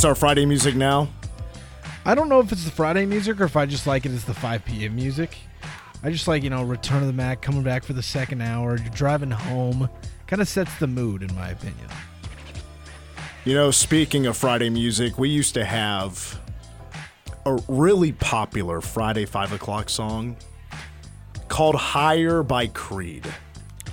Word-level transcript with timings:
this 0.00 0.06
our 0.06 0.14
Friday 0.14 0.46
music 0.46 0.74
now? 0.74 1.10
I 2.06 2.14
don't 2.14 2.30
know 2.30 2.40
if 2.40 2.50
it's 2.52 2.64
the 2.64 2.70
Friday 2.70 3.04
music 3.04 3.38
or 3.38 3.44
if 3.44 3.54
I 3.54 3.66
just 3.66 3.86
like 3.86 4.06
it 4.06 4.12
as 4.12 4.24
the 4.24 4.32
5 4.32 4.64
p.m. 4.64 4.96
music. 4.96 5.36
I 6.02 6.10
just 6.10 6.26
like, 6.26 6.42
you 6.42 6.48
know, 6.48 6.62
Return 6.62 7.02
of 7.02 7.06
the 7.06 7.12
Mack 7.12 7.42
coming 7.42 7.62
back 7.62 7.84
for 7.84 7.92
the 7.92 8.02
second 8.02 8.40
hour. 8.40 8.78
You're 8.78 8.88
driving 8.94 9.30
home. 9.30 9.90
Kind 10.26 10.40
of 10.40 10.48
sets 10.48 10.74
the 10.78 10.86
mood, 10.86 11.22
in 11.22 11.34
my 11.34 11.50
opinion. 11.50 11.86
You 13.44 13.52
know, 13.52 13.70
speaking 13.70 14.24
of 14.24 14.38
Friday 14.38 14.70
music, 14.70 15.18
we 15.18 15.28
used 15.28 15.52
to 15.52 15.66
have 15.66 16.40
a 17.44 17.60
really 17.68 18.12
popular 18.12 18.80
Friday 18.80 19.26
5 19.26 19.52
o'clock 19.52 19.90
song 19.90 20.34
called 21.48 21.74
Higher 21.74 22.42
by 22.42 22.68
Creed. 22.68 23.26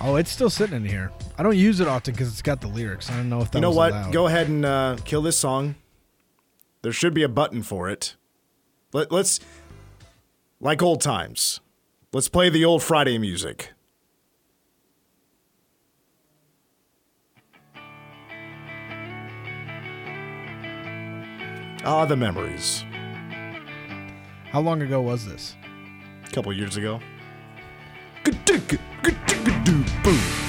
Oh, 0.00 0.16
it's 0.16 0.30
still 0.30 0.48
sitting 0.48 0.76
in 0.76 0.84
here. 0.86 1.12
I 1.36 1.42
don't 1.42 1.56
use 1.58 1.80
it 1.80 1.88
often 1.88 2.14
because 2.14 2.28
it's 2.28 2.40
got 2.40 2.62
the 2.62 2.68
lyrics. 2.68 3.10
I 3.10 3.16
don't 3.16 3.28
know 3.28 3.40
if 3.42 3.50
that 3.50 3.58
You 3.58 3.62
know 3.62 3.72
what? 3.72 3.90
allowed. 3.92 4.12
Go 4.14 4.26
ahead 4.26 4.48
and 4.48 4.64
uh, 4.64 4.96
kill 5.04 5.20
this 5.20 5.36
song. 5.36 5.74
There 6.82 6.92
should 6.92 7.14
be 7.14 7.22
a 7.22 7.28
button 7.28 7.62
for 7.62 7.88
it. 7.88 8.16
Let, 8.92 9.10
let's, 9.10 9.40
like 10.60 10.82
old 10.82 11.00
times, 11.00 11.60
let's 12.12 12.28
play 12.28 12.48
the 12.48 12.64
old 12.64 12.82
Friday 12.82 13.18
music. 13.18 13.72
Ah, 21.84 22.04
the 22.04 22.16
memories. 22.16 22.84
How 24.50 24.60
long 24.60 24.82
ago 24.82 25.00
was 25.00 25.26
this? 25.26 25.56
A 26.26 26.30
couple 26.30 26.52
years 26.52 26.76
ago. 26.76 27.00
Boom. 30.04 30.47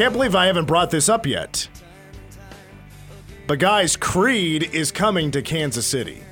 Can't 0.00 0.14
believe 0.14 0.34
I 0.34 0.46
haven't 0.46 0.64
brought 0.64 0.90
this 0.90 1.10
up 1.10 1.26
yet. 1.26 1.68
But 3.46 3.58
guys, 3.58 3.98
Creed 3.98 4.70
is 4.72 4.90
coming 4.90 5.30
to 5.32 5.42
Kansas 5.42 5.86
City. 5.86 6.22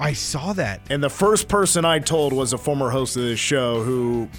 I 0.00 0.14
saw 0.14 0.54
that. 0.54 0.80
And 0.88 1.04
the 1.04 1.10
first 1.10 1.46
person 1.46 1.84
I 1.84 1.98
told 1.98 2.32
was 2.32 2.54
a 2.54 2.56
former 2.56 2.88
host 2.88 3.18
of 3.18 3.24
this 3.24 3.38
show 3.38 3.82
who 3.82 4.30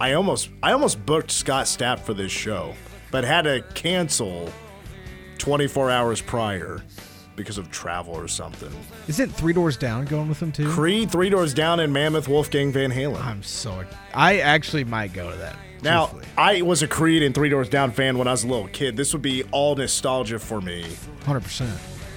I 0.00 0.14
almost 0.14 0.48
I 0.62 0.72
almost 0.72 1.04
booked 1.04 1.30
Scott 1.30 1.66
Stapp 1.66 1.98
for 1.98 2.14
this 2.14 2.32
show, 2.32 2.72
but 3.10 3.22
had 3.22 3.42
to 3.42 3.62
cancel 3.74 4.50
24 5.36 5.90
hours 5.90 6.22
prior 6.22 6.82
because 7.42 7.58
of 7.58 7.70
travel 7.70 8.14
or 8.14 8.28
something. 8.28 8.70
Isn't 9.08 9.30
Three 9.30 9.52
Doors 9.52 9.76
Down 9.76 10.04
going 10.04 10.28
with 10.28 10.40
them 10.40 10.52
too? 10.52 10.70
Creed, 10.70 11.10
Three 11.10 11.30
Doors 11.30 11.54
Down, 11.54 11.80
and 11.80 11.92
Mammoth 11.92 12.28
Wolfgang 12.28 12.72
Van 12.72 12.90
Halen. 12.90 13.22
I'm 13.22 13.42
so. 13.42 13.84
I 14.14 14.38
actually 14.38 14.84
might 14.84 15.12
go 15.12 15.30
to 15.30 15.36
that. 15.38 15.56
Now, 15.82 16.06
truthfully. 16.06 16.32
I 16.38 16.62
was 16.62 16.82
a 16.82 16.88
Creed 16.88 17.22
and 17.22 17.34
Three 17.34 17.48
Doors 17.48 17.68
Down 17.68 17.90
fan 17.90 18.16
when 18.18 18.28
I 18.28 18.32
was 18.32 18.44
a 18.44 18.48
little 18.48 18.68
kid. 18.68 18.96
This 18.96 19.12
would 19.12 19.22
be 19.22 19.42
all 19.50 19.74
nostalgia 19.74 20.38
for 20.38 20.60
me. 20.60 20.84
100%. 21.24 21.70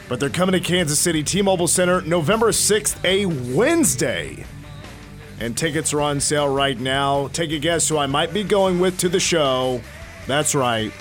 But 0.08 0.20
they're 0.20 0.30
coming 0.30 0.54
to 0.54 0.60
Kansas 0.60 1.00
City 1.00 1.24
T-Mobile 1.24 1.68
Center 1.68 2.02
November 2.02 2.50
6th, 2.52 3.04
a 3.04 3.26
Wednesday. 3.56 4.46
And 5.40 5.58
tickets 5.58 5.94
are 5.94 6.02
on 6.02 6.20
sale 6.20 6.54
right 6.54 6.80
now. 6.80 7.28
Take 7.30 7.52
a 7.52 7.60
guess 7.60 7.90
who 7.90 7.98
I 7.98 8.06
might 8.06 8.34
be 8.34 8.44
going 8.44 8.80
with 8.80 9.00
to 9.00 9.10
the 9.10 9.20
show. 9.20 9.82
That's 10.28 10.56
right. 10.56 10.92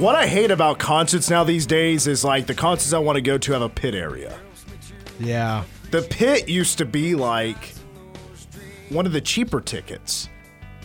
What 0.00 0.14
I 0.14 0.26
hate 0.26 0.50
about 0.50 0.78
concerts 0.78 1.28
now 1.28 1.44
these 1.44 1.66
days 1.66 2.06
is 2.06 2.24
like 2.24 2.46
the 2.46 2.54
concerts 2.54 2.94
I 2.94 2.98
want 2.98 3.16
to 3.16 3.20
go 3.20 3.36
to 3.36 3.52
have 3.52 3.60
a 3.60 3.68
pit 3.68 3.94
area. 3.94 4.40
Yeah. 5.18 5.64
The 5.90 6.00
pit 6.00 6.48
used 6.48 6.78
to 6.78 6.86
be 6.86 7.14
like 7.14 7.74
one 8.88 9.04
of 9.04 9.12
the 9.12 9.20
cheaper 9.20 9.60
tickets. 9.60 10.30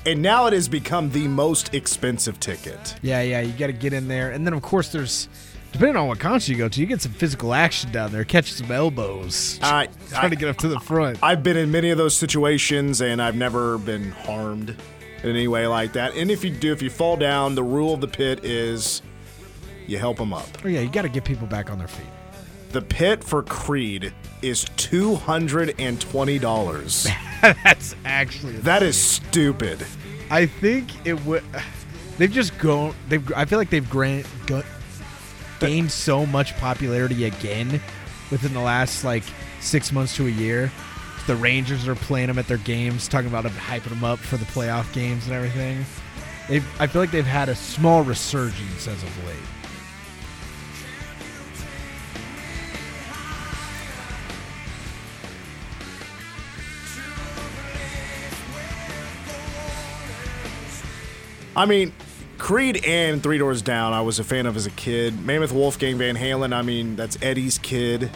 And 0.06 0.22
now 0.22 0.48
it 0.48 0.54
has 0.54 0.68
become 0.68 1.12
the 1.12 1.30
most 1.30 1.74
expensive 1.74 2.42
ticket. 2.42 2.98
Yeah, 3.02 3.22
yeah. 3.22 3.40
You 3.40 3.54
got 3.54 3.68
to 3.68 3.74
get 3.74 3.94
in 3.94 4.10
there. 4.10 4.32
And 4.32 4.46
then, 4.46 4.54
of 4.54 4.62
course, 4.62 4.92
there's. 4.92 5.30
Depending 5.72 5.96
on 5.96 6.10
what 6.10 6.20
concert 6.20 6.52
you 6.52 6.58
go 6.58 6.68
to, 6.68 6.82
you 6.82 6.86
get 6.86 7.02
some 7.02 7.14
physical 7.14 7.54
action 7.54 7.94
down 7.94 8.12
there, 8.12 8.26
catch 8.26 8.52
some 8.52 8.70
elbows, 8.70 9.60
I, 9.62 9.88
trying 10.10 10.32
to 10.32 10.36
get 10.36 10.50
up 10.50 10.58
to 10.58 10.68
the 10.68 10.80
front. 10.80 11.20
I've 11.24 11.42
been 11.42 11.56
in 11.56 11.72
many 11.72 11.90
of 11.90 11.98
those 11.98 12.18
situations 12.18 13.02
and 13.02 13.22
I've 13.22 13.36
never 13.36 13.78
been 13.78 14.12
harmed 14.12 14.76
in 15.26 15.36
any 15.36 15.48
way 15.48 15.66
like 15.68 15.94
that. 15.94 16.16
And 16.16 16.30
if 16.30 16.44
you 16.44 16.52
do, 16.52 16.72
if 16.72 16.84
you 16.84 16.90
fall 16.90 17.18
down, 17.18 17.56
the 17.56 17.64
rule 17.64 17.96
of 17.96 18.02
the 18.02 18.08
pit 18.08 18.46
is 18.46 19.02
you 19.88 19.98
help 19.98 20.18
them 20.18 20.34
up. 20.34 20.46
Oh 20.64 20.68
yeah, 20.68 20.82
you 20.82 20.90
got 20.90 21.02
to 21.02 21.10
get 21.10 21.26
people 21.26 21.48
back 21.48 21.72
on 21.72 21.80
their 21.80 21.88
feet. 21.88 22.06
The 22.70 22.82
pit 22.82 23.24
for 23.24 23.42
Creed 23.42 24.14
is 24.42 24.66
$220. 24.66 27.16
That's 27.64 27.96
actually 28.06 28.54
that 28.58 28.84
is 28.84 28.98
stupid. 28.98 29.86
I 30.30 30.46
think 30.46 31.06
it 31.06 31.26
would. 31.26 31.44
They've 32.18 32.32
just 32.32 32.58
gone. 32.58 32.96
They've. 33.10 33.34
I 33.34 33.44
feel 33.46 33.60
like 33.60 33.70
they've 33.70 33.90
grant, 33.90 34.26
go, 34.46 34.64
gained 35.60 35.92
so 35.92 36.26
much 36.26 36.56
popularity 36.58 37.26
again 37.26 37.82
within 38.32 38.54
the 38.54 38.62
last 38.62 39.04
like 39.04 39.24
six 39.60 39.92
months 39.92 40.16
to 40.16 40.28
a 40.28 40.32
year. 40.32 40.72
The 41.28 41.36
Rangers 41.36 41.88
are 41.88 41.96
playing 41.96 42.28
them 42.28 42.38
at 42.38 42.48
their 42.48 42.58
games, 42.58 43.08
talking 43.08 43.28
about 43.28 43.46
hyping 43.46 43.90
them 43.90 44.04
up 44.04 44.20
for 44.20 44.38
the 44.38 44.46
playoff 44.46 44.92
games 44.94 45.26
and 45.26 45.36
everything. 45.36 45.84
They've, 46.48 46.82
I 46.82 46.86
feel 46.86 47.02
like 47.02 47.10
they've 47.10 47.26
had 47.26 47.50
a 47.50 47.56
small 47.56 48.04
resurgence 48.04 48.88
as 48.88 49.02
of 49.02 49.26
late. 49.26 49.36
I 61.58 61.66
mean, 61.66 61.94
Creed 62.38 62.86
and 62.86 63.24
Three 63.24 63.38
Doors 63.38 63.62
Down, 63.62 63.94
I 63.94 64.02
was 64.02 64.20
a 64.20 64.24
fan 64.24 64.46
of 64.46 64.56
as 64.58 64.68
a 64.68 64.72
kid. 64.72 65.26
Mammoth 65.26 65.54
Wolfgang 65.54 65.98
Van 65.98 66.16
Halen, 66.16 66.54
I 66.54 66.62
mean, 66.62 66.96
that's 66.96 67.18
Eddie's 67.22 67.58
kid. 67.58 68.12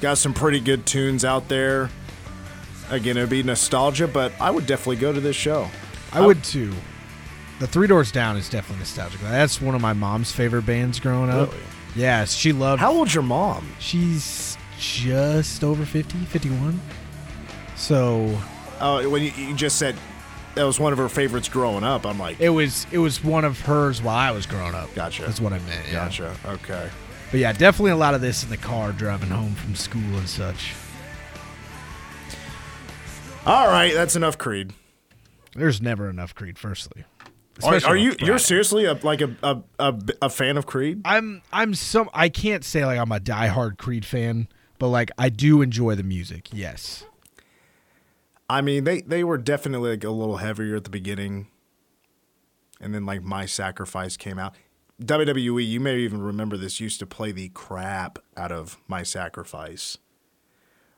Got 0.00 0.16
some 0.16 0.32
pretty 0.32 0.58
good 0.58 0.86
tunes 0.86 1.24
out 1.24 1.48
there. 1.48 1.90
Again, 2.90 3.16
it 3.16 3.20
would 3.20 3.30
be 3.30 3.42
nostalgia, 3.42 4.08
but 4.08 4.32
I 4.40 4.50
would 4.50 4.66
definitely 4.66 4.96
go 4.96 5.12
to 5.12 5.20
this 5.20 5.36
show. 5.36 5.68
I 6.12 6.24
would 6.24 6.42
too. 6.42 6.74
The 7.60 7.66
Three 7.66 7.86
Doors 7.86 8.10
Down 8.10 8.36
is 8.36 8.48
definitely 8.48 8.80
nostalgic. 8.80 9.20
That's 9.20 9.60
one 9.60 9.74
of 9.74 9.80
my 9.80 9.92
mom's 9.92 10.32
favorite 10.32 10.66
bands 10.66 10.98
growing 10.98 11.30
up. 11.30 11.50
Really? 11.52 11.62
Yeah, 11.94 12.24
she 12.24 12.52
loved. 12.52 12.80
How 12.80 12.92
old's 12.92 13.14
your 13.14 13.22
mom? 13.22 13.68
She's 13.78 14.56
just 14.78 15.62
over 15.62 15.84
50, 15.84 16.18
51. 16.24 16.80
So 17.76 18.38
Oh, 18.80 19.08
when 19.10 19.22
you, 19.22 19.30
you 19.36 19.54
just 19.54 19.76
said 19.78 19.94
that 20.54 20.64
was 20.64 20.80
one 20.80 20.92
of 20.92 20.98
her 20.98 21.08
favorites 21.08 21.48
growing 21.48 21.84
up, 21.84 22.06
I'm 22.06 22.18
like, 22.18 22.40
it 22.40 22.48
was 22.48 22.86
it 22.90 22.98
was 22.98 23.22
one 23.22 23.44
of 23.44 23.60
hers 23.60 24.02
while 24.02 24.16
I 24.16 24.30
was 24.30 24.46
growing 24.46 24.74
up. 24.74 24.92
Gotcha. 24.94 25.22
That's 25.22 25.40
what 25.40 25.52
I 25.52 25.58
meant. 25.60 25.86
Yeah. 25.86 26.04
gotcha. 26.06 26.34
Okay. 26.46 26.88
But 27.30 27.40
yeah, 27.40 27.52
definitely 27.52 27.92
a 27.92 27.96
lot 27.96 28.14
of 28.14 28.20
this 28.20 28.42
in 28.42 28.48
the 28.50 28.56
car 28.56 28.92
driving 28.92 29.28
home 29.28 29.54
from 29.54 29.74
school 29.74 30.02
and 30.16 30.28
such. 30.28 30.72
All 33.46 33.68
right, 33.68 33.94
that's 33.94 34.16
enough 34.16 34.36
Creed. 34.38 34.72
There's 35.54 35.80
never 35.80 36.08
enough 36.08 36.34
Creed. 36.34 36.58
Firstly, 36.58 37.04
Are, 37.64 37.80
are 37.86 37.96
you 37.96 38.14
you're 38.20 38.38
seriously 38.38 38.84
a, 38.84 38.94
like 38.94 39.20
a, 39.20 39.34
a, 39.42 39.62
a, 39.78 39.98
a 40.22 40.30
fan 40.30 40.56
of 40.56 40.66
Creed? 40.66 41.00
I'm 41.04 41.42
I'm 41.52 41.74
some. 41.74 42.10
I 42.12 42.28
can't 42.28 42.64
say 42.64 42.84
like 42.84 42.98
I'm 42.98 43.12
a 43.12 43.18
diehard 43.18 43.78
Creed 43.78 44.04
fan, 44.04 44.48
but 44.78 44.88
like 44.88 45.10
I 45.18 45.28
do 45.30 45.62
enjoy 45.62 45.94
the 45.94 46.02
music. 46.02 46.48
Yes. 46.52 47.04
I 48.48 48.60
mean, 48.60 48.84
they 48.84 49.00
they 49.00 49.24
were 49.24 49.38
definitely 49.38 49.90
like 49.90 50.04
a 50.04 50.10
little 50.10 50.38
heavier 50.38 50.76
at 50.76 50.84
the 50.84 50.90
beginning, 50.90 51.48
and 52.80 52.94
then 52.94 53.06
like 53.06 53.22
My 53.22 53.46
Sacrifice 53.46 54.16
came 54.16 54.38
out. 54.38 54.54
WWE, 55.02 55.66
you 55.66 55.80
may 55.80 55.96
even 56.00 56.20
remember 56.20 56.58
this, 56.58 56.78
used 56.78 56.98
to 56.98 57.06
play 57.06 57.32
the 57.32 57.48
crap 57.48 58.18
out 58.36 58.52
of 58.52 58.76
My 58.86 59.02
Sacrifice. 59.02 59.96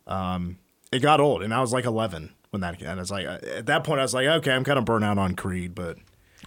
Um, 0.09 0.59
it 0.93 1.01
got 1.01 1.21
old, 1.21 1.43
and 1.43 1.53
I 1.53 1.61
was 1.61 1.73
like 1.73 1.85
11 1.85 2.33
when 2.51 2.61
that. 2.61 2.81
And 2.83 3.01
it's 3.01 3.11
like 3.11 3.27
uh, 3.27 3.39
at 3.57 3.67
that 3.67 3.85
point, 3.85 4.01
I 4.01 4.03
was 4.03 4.15
like, 4.15 4.27
okay, 4.27 4.53
I'm 4.53 4.65
kind 4.65 4.79
of 4.79 4.85
burnt 4.85 5.05
out 5.05 5.19
on 5.19 5.35
Creed, 5.35 5.75
but 5.75 5.97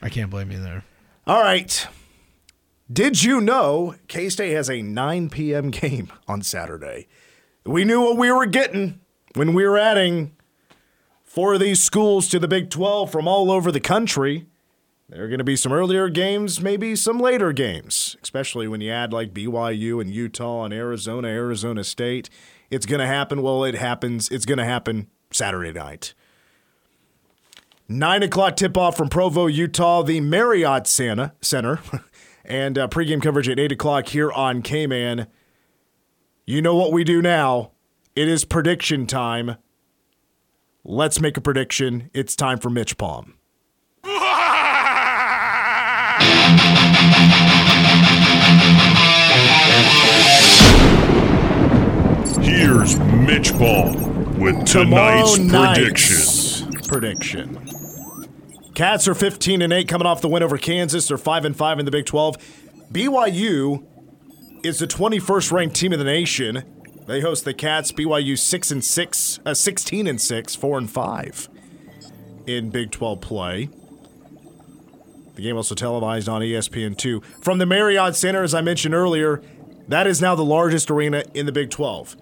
I 0.02 0.10
can't 0.10 0.30
blame 0.30 0.52
you 0.52 0.62
there. 0.62 0.84
all 1.28 1.42
right. 1.42 1.88
Did 2.92 3.24
you 3.24 3.42
know 3.42 3.96
K 4.08 4.30
State 4.30 4.54
has 4.54 4.70
a 4.70 4.84
9 4.84 5.30
p.m. 5.30 5.70
game 5.72 6.12
on 6.28 6.44
Saturday? 6.44 7.08
We 7.66 7.84
knew 7.84 8.00
what 8.02 8.18
we 8.18 8.32
were 8.32 8.46
getting 8.46 9.00
when 9.34 9.54
we 9.54 9.68
were 9.68 9.78
adding 9.78 10.36
four 11.24 11.56
of 11.56 11.60
these 11.60 11.84
schools 11.84 12.28
to 12.28 12.38
the 12.40 12.48
Big 12.48 12.70
12 12.70 13.12
from 13.12 13.28
all 13.28 13.50
over 13.50 13.72
the 13.72 13.80
country. 13.80 14.46
There 15.10 15.24
are 15.24 15.28
going 15.28 15.40
to 15.40 15.44
be 15.44 15.56
some 15.56 15.72
earlier 15.72 16.10
games, 16.10 16.62
maybe 16.62 16.96
some 16.96 17.20
later 17.20 17.52
games, 17.54 18.18
especially 18.24 18.68
when 18.68 18.82
you 18.82 18.92
add 18.92 19.12
like 19.12 19.34
BYU 19.34 20.00
and 20.00 20.10
Utah 20.10 20.64
and 20.64 20.74
Arizona, 20.74 21.28
Arizona 21.28 21.84
State. 21.84 22.30
It's 22.70 22.86
going 22.86 23.00
to 23.00 23.08
happen. 23.08 23.42
Well, 23.42 23.64
it 23.64 23.76
happens. 23.76 24.30
It's 24.30 24.46
going 24.46 24.58
to 24.58 24.66
happen 24.66 25.08
Saturday 25.32 25.72
night. 25.72 26.14
Nine 27.88 28.24
o'clock 28.24 28.56
tip 28.56 28.78
off 28.78 28.98
from 28.98 29.10
Provo, 29.10 29.46
Utah, 29.46 30.02
the 30.02 30.20
Marriott 30.20 30.88
Santa 30.88 31.34
Center, 31.42 31.80
and 32.46 32.78
uh, 32.78 32.88
pregame 32.88 33.22
coverage 33.22 33.48
at 33.48 33.60
eight 33.60 33.72
o'clock 33.72 34.08
here 34.08 34.32
on 34.32 34.64
K 34.64 34.88
Man. 34.88 35.28
You 36.46 36.62
know 36.62 36.76
what 36.76 36.92
we 36.92 37.04
do 37.04 37.22
now. 37.22 37.72
It 38.16 38.28
is 38.28 38.44
prediction 38.46 39.06
time. 39.06 39.58
Let's 40.84 41.20
make 41.20 41.38
a 41.38 41.42
prediction. 41.42 42.10
It's 42.14 42.36
time 42.36 42.60
for 42.60 42.70
MitchPom. 42.70 43.34
Here's 52.86 53.00
Mitch 53.00 53.52
Ball 53.58 53.96
with 54.38 54.64
tonight's 54.64 55.40
prediction. 55.40 56.72
Prediction. 56.88 57.68
Cats 58.76 59.08
are 59.08 59.16
15 59.16 59.64
and 59.64 59.74
8 59.74 59.88
coming 59.88 60.06
off 60.06 60.22
the 60.22 60.28
win 60.28 60.44
over 60.44 60.60
Kansas. 60.60 61.08
They're 61.08 61.18
5 61.18 61.46
and 61.46 61.58
5 61.58 61.80
in 61.80 61.86
the 61.86 61.92
Big 61.92 62.06
12. 62.06 62.38
BYU 62.92 63.84
is 64.64 64.78
the 64.78 64.86
21st 64.86 65.52
ranked 65.52 65.76
team 65.76 65.94
in 65.94 66.00
the 66.00 66.06
nation. 66.06 66.62
They 67.08 67.22
host 67.22 67.44
the 67.44 67.56
Cats. 67.56 67.92
BYU 67.92 68.38
6 68.38 68.70
and 68.70 68.86
6, 68.86 69.40
uh, 69.44 69.56
16 69.56 70.06
and 70.06 70.22
6, 70.22 70.56
4 70.56 70.78
and 70.78 70.88
5 70.92 71.50
in 72.46 72.70
Big 72.70 72.92
12 72.92 73.20
play. 73.20 73.70
The 75.34 75.42
game 75.42 75.56
also 75.56 75.74
televised 75.74 76.30
on 76.30 76.42
ESPN2. 76.44 77.24
From 77.44 77.58
the 77.58 77.66
Marriott 77.66 78.16
Center, 78.16 78.44
as 78.44 78.54
I 78.54 78.62
mentioned 78.62 78.94
earlier, 78.94 79.42
that 79.88 80.06
is 80.06 80.22
now 80.22 80.36
the 80.36 80.46
largest 80.46 80.92
arena 80.92 81.24
in 81.34 81.48
the 81.48 81.52
Big 81.52 81.72
12. 81.72 82.18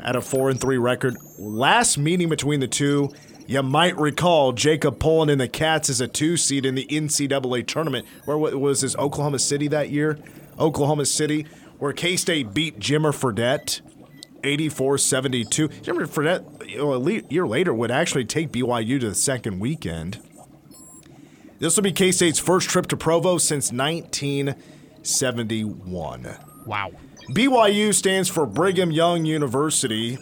At 0.00 0.16
a 0.16 0.20
four 0.20 0.50
and 0.50 0.60
three 0.60 0.78
record. 0.78 1.16
Last 1.38 1.98
meeting 1.98 2.28
between 2.28 2.58
the 2.60 2.66
two, 2.66 3.10
you 3.46 3.62
might 3.62 3.96
recall 3.98 4.52
Jacob 4.52 4.98
Pullen 4.98 5.28
and 5.28 5.40
the 5.40 5.48
Cats 5.48 5.88
as 5.90 6.00
a 6.00 6.08
two 6.08 6.36
seed 6.36 6.66
in 6.66 6.74
the 6.74 6.86
NCAA 6.86 7.64
tournament. 7.66 8.06
Where 8.24 8.38
wa- 8.38 8.50
was 8.50 8.80
this 8.82 8.96
Oklahoma 8.96 9.38
City 9.38 9.68
that 9.68 9.90
year? 9.90 10.18
Oklahoma 10.58 11.06
City, 11.06 11.46
where 11.78 11.92
K 11.92 12.16
State 12.16 12.52
beat 12.54 12.78
Jimmer 12.78 13.12
Fredette 13.12 13.80
84 14.44 14.98
72. 14.98 15.68
Jimmer 15.68 16.06
Fredette, 16.06 16.68
you 16.68 16.78
know, 16.78 16.94
a 16.94 17.22
year 17.32 17.46
later, 17.46 17.72
would 17.74 17.90
actually 17.90 18.24
take 18.24 18.50
BYU 18.50 19.00
to 19.00 19.08
the 19.08 19.14
second 19.14 19.60
weekend. 19.60 20.18
This 21.58 21.76
will 21.76 21.84
be 21.84 21.92
K 21.92 22.12
State's 22.12 22.38
first 22.38 22.68
trip 22.68 22.86
to 22.88 22.96
Provo 22.96 23.38
since 23.38 23.72
1971. 23.72 26.36
Wow. 26.66 26.90
BYU 27.30 27.94
stands 27.94 28.28
for 28.28 28.44
Brigham 28.46 28.90
Young 28.90 29.24
University. 29.24 30.18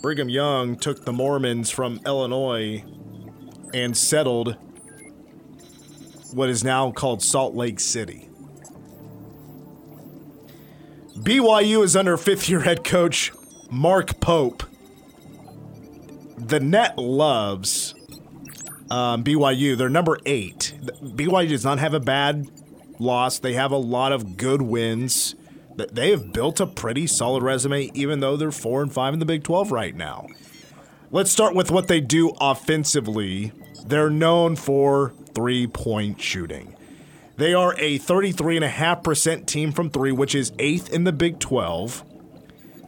Brigham 0.00 0.28
Young 0.28 0.76
took 0.76 1.04
the 1.04 1.12
Mormons 1.12 1.70
from 1.70 2.00
Illinois 2.06 2.84
and 3.74 3.96
settled 3.96 4.56
what 6.32 6.48
is 6.48 6.62
now 6.62 6.90
called 6.92 7.22
Salt 7.22 7.54
Lake 7.54 7.80
City. 7.80 8.28
BYU 11.16 11.82
is 11.82 11.96
under 11.96 12.16
fifth 12.16 12.48
year 12.48 12.60
head 12.60 12.84
coach 12.84 13.32
Mark 13.70 14.20
Pope. 14.20 14.62
The 16.36 16.60
net 16.60 16.96
loves 16.96 17.94
um, 18.90 19.24
BYU. 19.24 19.76
They're 19.76 19.88
number 19.88 20.18
eight. 20.24 20.74
BYU 21.02 21.48
does 21.48 21.64
not 21.64 21.80
have 21.80 21.92
a 21.92 22.00
bad 22.00 22.48
loss. 23.00 23.40
They 23.40 23.54
have 23.54 23.72
a 23.72 23.76
lot 23.76 24.12
of 24.12 24.36
good 24.36 24.62
wins. 24.62 25.34
Th- 25.78 25.88
They 25.90 26.10
have 26.10 26.32
built 26.32 26.60
a 26.60 26.66
pretty 26.66 27.06
solid 27.06 27.42
resume, 27.42 27.90
even 27.94 28.20
though 28.20 28.36
they're 28.36 28.50
four 28.52 28.82
and 28.82 28.92
five 28.92 29.14
in 29.14 29.20
the 29.20 29.24
Big 29.26 29.44
12 29.44 29.72
right 29.72 29.94
now. 29.96 30.26
Let's 31.10 31.30
start 31.30 31.54
with 31.54 31.70
what 31.70 31.88
they 31.88 32.00
do 32.02 32.32
offensively. 32.40 33.52
They're 33.86 34.10
known 34.10 34.56
for 34.56 35.14
three 35.34 35.66
point 35.66 36.20
shooting. 36.20 36.74
They 37.36 37.54
are 37.54 37.74
a 37.78 37.98
33.5% 38.00 39.46
team 39.46 39.72
from 39.72 39.90
three, 39.90 40.12
which 40.12 40.34
is 40.34 40.52
eighth 40.58 40.92
in 40.92 41.04
the 41.04 41.12
Big 41.12 41.38
12, 41.38 42.04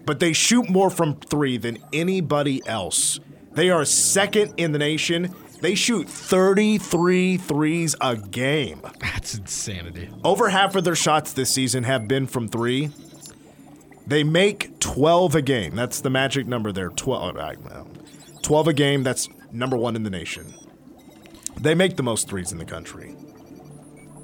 but 0.04 0.18
they 0.18 0.32
shoot 0.32 0.68
more 0.68 0.90
from 0.90 1.14
three 1.20 1.56
than 1.56 1.78
anybody 1.92 2.60
else. 2.66 3.20
They 3.52 3.70
are 3.70 3.84
second 3.84 4.54
in 4.56 4.72
the 4.72 4.78
nation. 4.78 5.34
They 5.60 5.74
shoot 5.74 6.08
33 6.08 7.36
threes 7.36 7.94
a 8.00 8.16
game. 8.16 8.80
That's 9.00 9.34
insanity. 9.34 10.10
Over 10.24 10.48
half 10.48 10.74
of 10.74 10.84
their 10.84 10.94
shots 10.94 11.32
this 11.32 11.50
season 11.50 11.84
have 11.84 12.08
been 12.08 12.26
from 12.26 12.48
three. 12.48 12.90
They 14.06 14.24
make 14.24 14.80
12 14.80 15.34
a 15.36 15.42
game. 15.42 15.76
That's 15.76 16.00
the 16.00 16.10
magic 16.10 16.46
number 16.46 16.72
there. 16.72 16.88
12, 16.88 17.36
uh, 17.36 17.84
12 18.42 18.68
a 18.68 18.72
game. 18.72 19.02
That's 19.02 19.28
number 19.52 19.76
one 19.76 19.96
in 19.96 20.02
the 20.02 20.10
nation. 20.10 20.54
They 21.60 21.74
make 21.74 21.96
the 21.96 22.02
most 22.02 22.28
threes 22.28 22.52
in 22.52 22.58
the 22.58 22.64
country. 22.64 23.14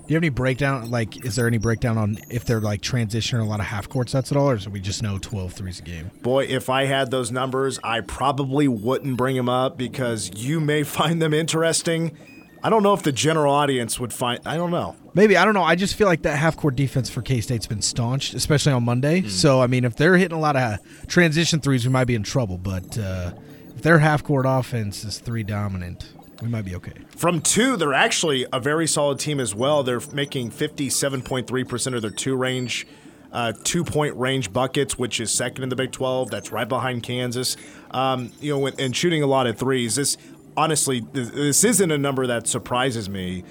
Do 0.07 0.13
you 0.13 0.17
have 0.17 0.23
any 0.23 0.29
breakdown? 0.29 0.89
Like, 0.89 1.25
is 1.25 1.35
there 1.35 1.49
any 1.49 1.59
breakdown 1.59 1.99
on 1.99 2.19
if 2.31 2.45
they're 2.45 2.61
like 2.61 2.81
transitioning 2.81 3.41
a 3.41 3.45
lot 3.45 3.59
of 3.59 3.67
half 3.67 3.89
court 3.89 4.09
sets 4.09 4.31
at 4.31 4.39
all, 4.39 4.51
or 4.51 4.57
do 4.57 4.71
we 4.71 4.79
just 4.79 5.03
know 5.03 5.19
12 5.19 5.53
threes 5.53 5.81
a 5.81 5.83
game? 5.83 6.13
Boy, 6.23 6.45
if 6.45 6.71
I 6.71 6.85
had 6.85 7.11
those 7.11 7.33
numbers, 7.33 7.81
I 7.83 8.03
probably 8.03 8.69
wouldn't 8.69 9.17
bring 9.17 9.35
them 9.35 9.49
up 9.49 9.77
because 9.77 10.31
you 10.33 10.61
may 10.61 10.83
find 10.85 11.21
them 11.21 11.35
interesting. 11.35 12.17
I 12.63 12.71
don't 12.71 12.85
know 12.85 12.95
if 12.95 13.03
the 13.03 13.11
general 13.11 13.53
audience 13.53 13.99
would 13.99 14.13
find. 14.13 14.39
I 14.47 14.57
don't 14.57 14.71
know. 14.71 14.95
Maybe 15.15 15.37
I 15.37 15.45
don't 15.45 15.55
know. 15.55 15.63
I 15.65 15.75
just 15.75 15.97
feel 15.97 16.07
like 16.07 16.23
that 16.23 16.37
half 16.37 16.57
court 16.57 16.77
defense 16.77 17.11
for 17.11 17.21
K 17.21 17.41
State's 17.41 17.67
been 17.67 17.83
staunched, 17.83 18.35
especially 18.35 18.73
on 18.73 18.85
Monday. 18.85 19.23
So 19.29 19.61
I 19.61 19.67
mean, 19.67 19.85
if 19.85 19.97
they're 19.97 20.17
hitting 20.17 20.37
a 20.37 20.41
lot 20.41 20.55
of 20.55 20.79
transition 21.09 21.61
threes, 21.61 21.85
we 21.85 21.93
might 21.93 22.05
be 22.05 22.15
in 22.15 22.23
trouble. 22.23 22.59
But 22.59 22.97
uh, 22.97 23.33
if 23.75 23.83
their 23.83 23.99
half 23.99 24.23
court 24.23 24.47
offense 24.49 25.05
is 25.05 25.19
three 25.19 25.43
dominant, 25.43 26.13
we 26.43 26.49
might 26.49 26.65
be 26.65 26.75
okay. 26.77 26.93
From 27.09 27.41
two, 27.41 27.77
they're 27.77 27.95
actually 27.95 28.47
a 28.53 28.61
very 28.61 28.87
solid 28.87 29.19
team 29.19 29.41
as 29.41 29.55
well. 29.55 29.83
They're 29.83 30.01
making 30.13 30.51
57.3% 30.51 31.95
of 31.95 32.03
their 32.03 32.11
two 32.11 32.37
range, 32.37 32.87
uh, 33.33 33.53
two 33.65 33.85
point 33.85 34.17
range 34.17 34.53
buckets, 34.53 34.99
which 34.99 35.21
is 35.21 35.33
second 35.33 35.63
in 35.63 35.69
the 35.69 35.77
Big 35.77 35.93
12. 35.93 36.31
That's 36.31 36.53
right 36.53 36.69
behind 36.69 37.03
Kansas. 37.03 37.57
Um, 37.91 38.33
you 38.41 38.57
know, 38.57 38.67
and 38.67 38.95
shooting 38.95 39.23
a 39.23 39.27
lot 39.27 39.47
of 39.47 39.59
threes. 39.59 39.97
This, 39.97 40.17
honestly, 40.57 41.01
this 41.13 41.65
isn't 41.65 41.91
a 41.91 41.99
number 41.99 42.27
that 42.27 42.47
surprises 42.47 43.09
me. 43.09 43.45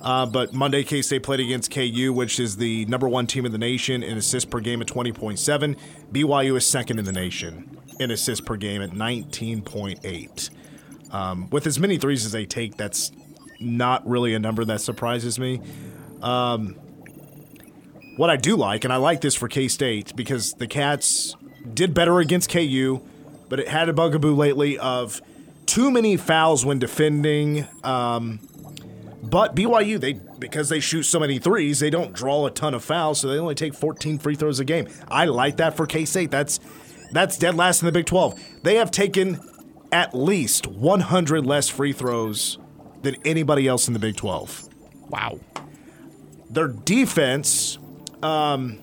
Uh, 0.00 0.26
but 0.26 0.52
Monday, 0.52 0.82
K 0.82 1.00
State 1.00 1.22
played 1.22 1.38
against 1.38 1.70
KU, 1.70 2.12
which 2.12 2.40
is 2.40 2.56
the 2.56 2.84
number 2.86 3.08
one 3.08 3.28
team 3.28 3.46
in 3.46 3.52
the 3.52 3.58
nation 3.58 4.02
in 4.02 4.18
assists 4.18 4.50
per 4.50 4.58
game 4.58 4.82
at 4.82 4.88
20.7. 4.88 5.78
BYU 6.10 6.56
is 6.56 6.66
second 6.66 6.98
in 6.98 7.04
the 7.04 7.12
nation 7.12 7.78
in 8.00 8.10
assists 8.10 8.44
per 8.44 8.56
game 8.56 8.82
at 8.82 8.90
19.8. 8.90 10.50
Um, 11.12 11.48
with 11.50 11.66
as 11.66 11.78
many 11.78 11.98
threes 11.98 12.24
as 12.24 12.32
they 12.32 12.46
take, 12.46 12.76
that's 12.76 13.12
not 13.60 14.06
really 14.08 14.34
a 14.34 14.38
number 14.38 14.64
that 14.64 14.80
surprises 14.80 15.38
me. 15.38 15.60
Um, 16.22 16.74
what 18.16 18.30
I 18.30 18.36
do 18.36 18.56
like, 18.56 18.84
and 18.84 18.92
I 18.92 18.96
like 18.96 19.20
this 19.20 19.34
for 19.34 19.48
K 19.48 19.68
State 19.68 20.14
because 20.16 20.54
the 20.54 20.66
Cats 20.66 21.36
did 21.72 21.94
better 21.94 22.18
against 22.18 22.50
KU, 22.50 23.00
but 23.48 23.60
it 23.60 23.68
had 23.68 23.88
a 23.88 23.92
bugaboo 23.92 24.34
lately 24.34 24.78
of 24.78 25.20
too 25.66 25.90
many 25.90 26.16
fouls 26.16 26.64
when 26.64 26.78
defending. 26.78 27.66
Um, 27.84 28.40
but 29.22 29.54
BYU, 29.54 30.00
they 30.00 30.14
because 30.38 30.68
they 30.68 30.80
shoot 30.80 31.04
so 31.04 31.20
many 31.20 31.38
threes, 31.38 31.80
they 31.80 31.90
don't 31.90 32.12
draw 32.12 32.46
a 32.46 32.50
ton 32.50 32.74
of 32.74 32.84
fouls, 32.84 33.20
so 33.20 33.28
they 33.28 33.38
only 33.38 33.54
take 33.54 33.74
14 33.74 34.18
free 34.18 34.34
throws 34.34 34.60
a 34.60 34.64
game. 34.64 34.88
I 35.08 35.26
like 35.26 35.58
that 35.58 35.76
for 35.76 35.86
K 35.86 36.04
State. 36.04 36.30
That's 36.30 36.60
that's 37.12 37.38
dead 37.38 37.54
last 37.54 37.82
in 37.82 37.86
the 37.86 37.92
Big 37.92 38.06
12. 38.06 38.62
They 38.62 38.76
have 38.76 38.90
taken 38.90 39.40
at 39.92 40.14
least 40.14 40.66
100 40.66 41.46
less 41.46 41.68
free 41.68 41.92
throws 41.92 42.58
than 43.02 43.16
anybody 43.24 43.68
else 43.68 43.86
in 43.86 43.94
the 43.94 44.00
Big 44.00 44.16
12. 44.16 44.68
Wow. 45.10 45.38
Their 46.48 46.68
defense, 46.68 47.78
um, 48.22 48.78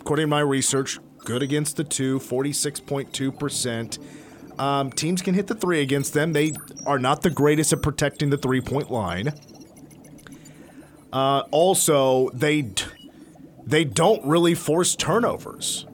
according 0.00 0.24
to 0.24 0.28
my 0.28 0.40
research, 0.40 0.98
good 1.24 1.42
against 1.42 1.76
the 1.76 1.84
two, 1.84 2.18
46.2%. 2.18 3.98
Um, 4.60 4.90
teams 4.90 5.22
can 5.22 5.34
hit 5.34 5.46
the 5.46 5.54
three 5.54 5.80
against 5.80 6.14
them. 6.14 6.32
They 6.32 6.52
are 6.84 6.98
not 6.98 7.22
the 7.22 7.30
greatest 7.30 7.72
at 7.72 7.82
protecting 7.82 8.30
the 8.30 8.38
three 8.38 8.60
point 8.60 8.90
line. 8.90 9.32
Uh, 11.12 11.44
also, 11.50 12.28
they 12.34 12.72
they 13.64 13.84
don't 13.84 14.24
really 14.26 14.54
force 14.54 14.96
turnovers. 14.96 15.86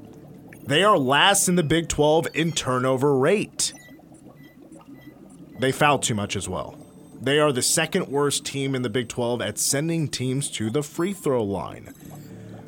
They 0.66 0.82
are 0.82 0.96
last 0.96 1.48
in 1.48 1.56
the 1.56 1.62
Big 1.62 1.88
12 1.88 2.28
in 2.34 2.52
turnover 2.52 3.16
rate. 3.16 3.72
They 5.58 5.72
foul 5.72 5.98
too 5.98 6.14
much 6.14 6.36
as 6.36 6.48
well. 6.48 6.78
They 7.20 7.38
are 7.38 7.52
the 7.52 7.62
second 7.62 8.08
worst 8.08 8.44
team 8.44 8.74
in 8.74 8.82
the 8.82 8.90
Big 8.90 9.08
12 9.08 9.42
at 9.42 9.58
sending 9.58 10.08
teams 10.08 10.50
to 10.52 10.70
the 10.70 10.82
free 10.82 11.12
throw 11.12 11.44
line. 11.44 11.94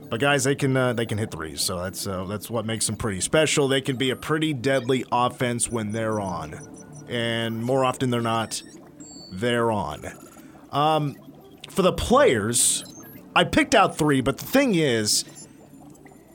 But 0.09 0.21
guys, 0.21 0.45
they 0.45 0.55
can 0.55 0.77
uh, 0.77 0.93
they 0.93 1.05
can 1.05 1.19
hit 1.19 1.33
threes, 1.33 1.61
so 1.61 1.83
that's 1.83 2.07
uh, 2.07 2.25
that's 2.25 2.49
what 2.49 2.65
makes 2.65 2.87
them 2.87 2.97
pretty 2.97 3.21
special. 3.21 3.67
They 3.67 3.81
can 3.81 3.97
be 3.97 4.11
a 4.11 4.17
pretty 4.17 4.53
deadly 4.53 5.05
offense 5.11 5.69
when 5.69 5.91
they're 5.91 6.21
on, 6.21 6.55
and 7.09 7.63
more 7.63 7.85
often 7.85 8.11
than 8.11 8.23
not, 8.23 8.63
they're 9.33 9.73
on. 9.73 10.07
Um, 10.71 11.17
for 11.69 11.83
the 11.83 11.93
players, 11.93 12.85
I 13.35 13.43
picked 13.45 13.75
out 13.75 13.99
three, 13.99 14.21
but 14.21 14.39
the 14.39 14.47
thing 14.47 14.77
is, 14.77 15.25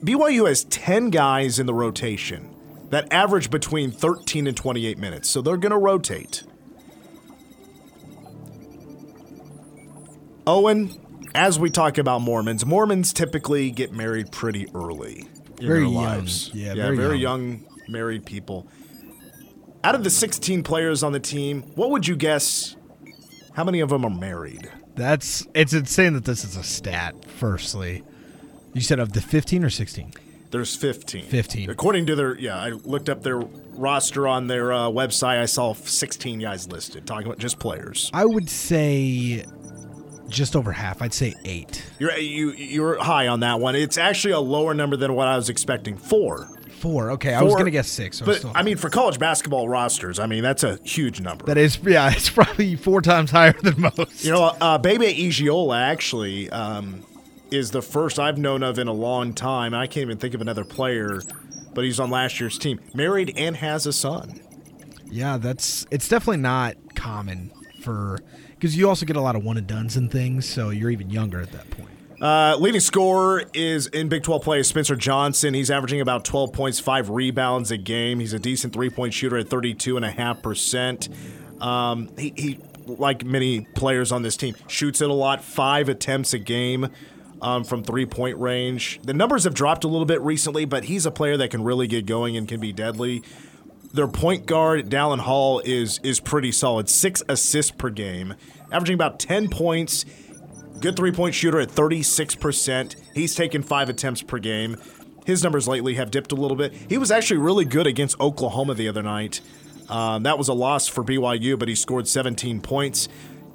BYU 0.04 0.48
has 0.48 0.64
ten 0.64 1.10
guys 1.10 1.58
in 1.58 1.66
the 1.66 1.74
rotation 1.74 2.54
that 2.90 3.10
average 3.12 3.50
between 3.50 3.90
13 3.90 4.46
and 4.46 4.56
28 4.56 4.98
minutes, 4.98 5.28
so 5.30 5.40
they're 5.40 5.56
going 5.56 5.70
to 5.70 5.78
rotate. 5.78 6.42
Owen, 10.46 10.90
as 11.34 11.58
we 11.58 11.70
talk 11.70 11.98
about 11.98 12.20
Mormons, 12.20 12.66
Mormons 12.66 13.12
typically 13.12 13.70
get 13.70 13.92
married 13.92 14.32
pretty 14.32 14.66
early 14.74 15.26
in 15.60 15.66
Very 15.66 15.80
their 15.80 15.82
young. 15.84 15.94
lives. 15.94 16.50
Yeah, 16.52 16.74
very, 16.74 16.96
very 16.96 17.18
young. 17.18 17.64
married 17.88 18.26
people. 18.26 18.66
Out 19.84 19.94
of 19.94 20.04
the 20.04 20.10
16 20.10 20.62
players 20.62 21.02
on 21.02 21.12
the 21.12 21.20
team, 21.20 21.62
what 21.74 21.90
would 21.90 22.06
you 22.06 22.16
guess? 22.16 22.76
How 23.54 23.64
many 23.64 23.80
of 23.80 23.88
them 23.90 24.04
are 24.04 24.10
married? 24.10 24.70
That's 24.94 25.46
it's 25.54 25.72
insane 25.72 26.12
that 26.14 26.24
this 26.24 26.44
is 26.44 26.56
a 26.56 26.62
stat. 26.62 27.14
Firstly, 27.38 28.02
you 28.74 28.80
said 28.80 28.98
of 28.98 29.12
the 29.12 29.20
15 29.20 29.64
or 29.64 29.70
16. 29.70 30.12
There's 30.50 30.76
15. 30.76 31.24
15. 31.24 31.70
According 31.70 32.06
to 32.06 32.14
their, 32.14 32.38
yeah, 32.38 32.56
I 32.58 32.70
looked 32.70 33.08
up 33.08 33.22
their 33.22 33.38
roster 33.38 34.28
on 34.28 34.48
their 34.48 34.72
uh, 34.72 34.80
website. 34.88 35.40
I 35.40 35.46
saw 35.46 35.72
16 35.72 36.40
guys 36.40 36.68
listed, 36.70 37.06
talking 37.06 37.26
about 37.26 37.38
just 37.38 37.58
players. 37.58 38.10
I 38.12 38.26
would 38.26 38.50
say 38.50 39.46
just 40.28 40.54
over 40.56 40.72
half. 40.72 41.00
I'd 41.00 41.14
say 41.14 41.34
eight. 41.44 41.82
You're 41.98 42.16
you 42.18 42.52
you're 42.52 43.02
high 43.02 43.28
on 43.28 43.40
that 43.40 43.60
one. 43.60 43.74
It's 43.74 43.96
actually 43.98 44.32
a 44.32 44.40
lower 44.40 44.74
number 44.74 44.96
than 44.96 45.14
what 45.14 45.26
I 45.28 45.36
was 45.36 45.48
expecting. 45.48 45.96
Four. 45.96 46.48
Four. 46.80 47.12
Okay, 47.12 47.32
I 47.32 47.42
was 47.42 47.54
gonna 47.54 47.70
guess 47.70 47.88
six. 47.88 48.18
so 48.18 48.24
But 48.26 48.38
still- 48.38 48.52
I 48.54 48.62
mean, 48.62 48.76
for 48.76 48.90
college 48.90 49.18
basketball 49.18 49.68
rosters, 49.68 50.18
I 50.18 50.26
mean 50.26 50.42
that's 50.42 50.64
a 50.64 50.78
huge 50.84 51.20
number. 51.20 51.44
that 51.46 51.56
is 51.58 51.78
yeah. 51.82 52.10
It's 52.16 52.28
probably 52.30 52.76
four 52.76 53.00
times 53.02 53.30
higher 53.38 53.52
than 53.62 53.80
most. 53.80 54.24
you 54.24 54.32
know, 54.32 54.54
uh, 54.60 54.78
Bebe 54.78 55.06
Igiola 55.06 55.78
actually 55.80 56.50
um, 56.50 57.04
is 57.52 57.70
the 57.70 57.82
first 57.82 58.18
I've 58.18 58.38
known 58.38 58.62
of 58.62 58.78
in 58.78 58.88
a 58.88 58.92
long 58.92 59.34
time. 59.34 59.74
I 59.74 59.86
can't 59.86 60.02
even 60.02 60.18
think 60.18 60.34
of 60.34 60.40
another 60.40 60.64
player, 60.64 61.20
but 61.74 61.84
he's 61.84 62.00
on 62.00 62.10
last 62.10 62.40
year's 62.40 62.58
team, 62.58 62.80
married 62.94 63.32
and 63.36 63.56
has 63.56 63.86
a 63.86 63.92
son. 63.92 64.40
Yeah, 65.10 65.36
that's 65.36 65.86
it's 65.90 66.08
definitely 66.08 66.38
not 66.38 66.76
common 66.94 67.52
for 67.82 68.18
because 68.50 68.76
you 68.76 68.88
also 68.88 69.04
get 69.04 69.16
a 69.16 69.20
lot 69.20 69.36
of 69.36 69.44
one 69.44 69.58
and 69.58 69.66
duns 69.66 69.96
and 69.96 70.10
things, 70.10 70.48
so 70.48 70.70
you're 70.70 70.90
even 70.90 71.10
younger 71.10 71.40
at 71.40 71.52
that 71.52 71.68
point. 71.70 71.90
Uh, 72.22 72.56
leading 72.56 72.80
scorer 72.80 73.44
is 73.52 73.88
in 73.88 74.08
Big 74.08 74.22
12 74.22 74.42
play 74.42 74.60
is 74.60 74.68
Spencer 74.68 74.94
Johnson. 74.94 75.54
He's 75.54 75.72
averaging 75.72 76.00
about 76.00 76.24
12 76.24 76.52
points, 76.52 76.78
five 76.78 77.10
rebounds 77.10 77.72
a 77.72 77.76
game. 77.76 78.20
He's 78.20 78.32
a 78.32 78.38
decent 78.38 78.72
three 78.72 78.90
point 78.90 79.12
shooter 79.12 79.36
at 79.36 79.48
32.5%. 79.48 81.60
Um, 81.60 82.08
he, 82.16 82.32
he, 82.36 82.58
like 82.86 83.24
many 83.24 83.62
players 83.74 84.12
on 84.12 84.22
this 84.22 84.36
team, 84.36 84.54
shoots 84.68 85.00
it 85.00 85.10
a 85.10 85.12
lot, 85.12 85.42
five 85.42 85.88
attempts 85.88 86.32
a 86.32 86.38
game 86.38 86.88
um, 87.42 87.64
from 87.64 87.82
three 87.82 88.06
point 88.06 88.38
range. 88.38 89.00
The 89.02 89.12
numbers 89.12 89.44
have 89.44 89.52
dropped 89.52 89.84
a 89.84 89.88
little 89.88 90.06
bit 90.06 90.22
recently, 90.22 90.64
but 90.64 90.84
he's 90.84 91.04
a 91.04 91.10
player 91.10 91.36
that 91.36 91.50
can 91.50 91.62
really 91.64 91.86
get 91.86 92.06
going 92.06 92.36
and 92.36 92.48
can 92.48 92.60
be 92.60 92.72
deadly. 92.72 93.22
Their 93.92 94.08
point 94.08 94.46
guard, 94.46 94.88
Dallin 94.88 95.18
Hall, 95.18 95.60
is 95.64 96.00
is 96.02 96.20
pretty 96.20 96.52
solid. 96.52 96.88
Six 96.88 97.22
assists 97.28 97.72
per 97.72 97.90
game, 97.90 98.34
averaging 98.70 98.94
about 98.94 99.18
10 99.18 99.48
points. 99.50 100.06
Good 100.80 100.96
three 100.96 101.12
point 101.12 101.34
shooter 101.34 101.60
at 101.60 101.68
36%. 101.68 102.96
He's 103.14 103.34
taken 103.34 103.62
five 103.62 103.88
attempts 103.88 104.22
per 104.22 104.38
game. 104.38 104.76
His 105.26 105.42
numbers 105.42 105.68
lately 105.68 105.94
have 105.94 106.10
dipped 106.10 106.32
a 106.32 106.34
little 106.34 106.56
bit. 106.56 106.72
He 106.88 106.98
was 106.98 107.10
actually 107.10 107.38
really 107.38 107.64
good 107.64 107.86
against 107.86 108.18
Oklahoma 108.18 108.74
the 108.74 108.88
other 108.88 109.02
night. 109.02 109.40
Um, 109.88 110.22
that 110.24 110.38
was 110.38 110.48
a 110.48 110.54
loss 110.54 110.88
for 110.88 111.04
BYU, 111.04 111.58
but 111.58 111.68
he 111.68 111.74
scored 111.74 112.08
17 112.08 112.60
points. 112.60 113.08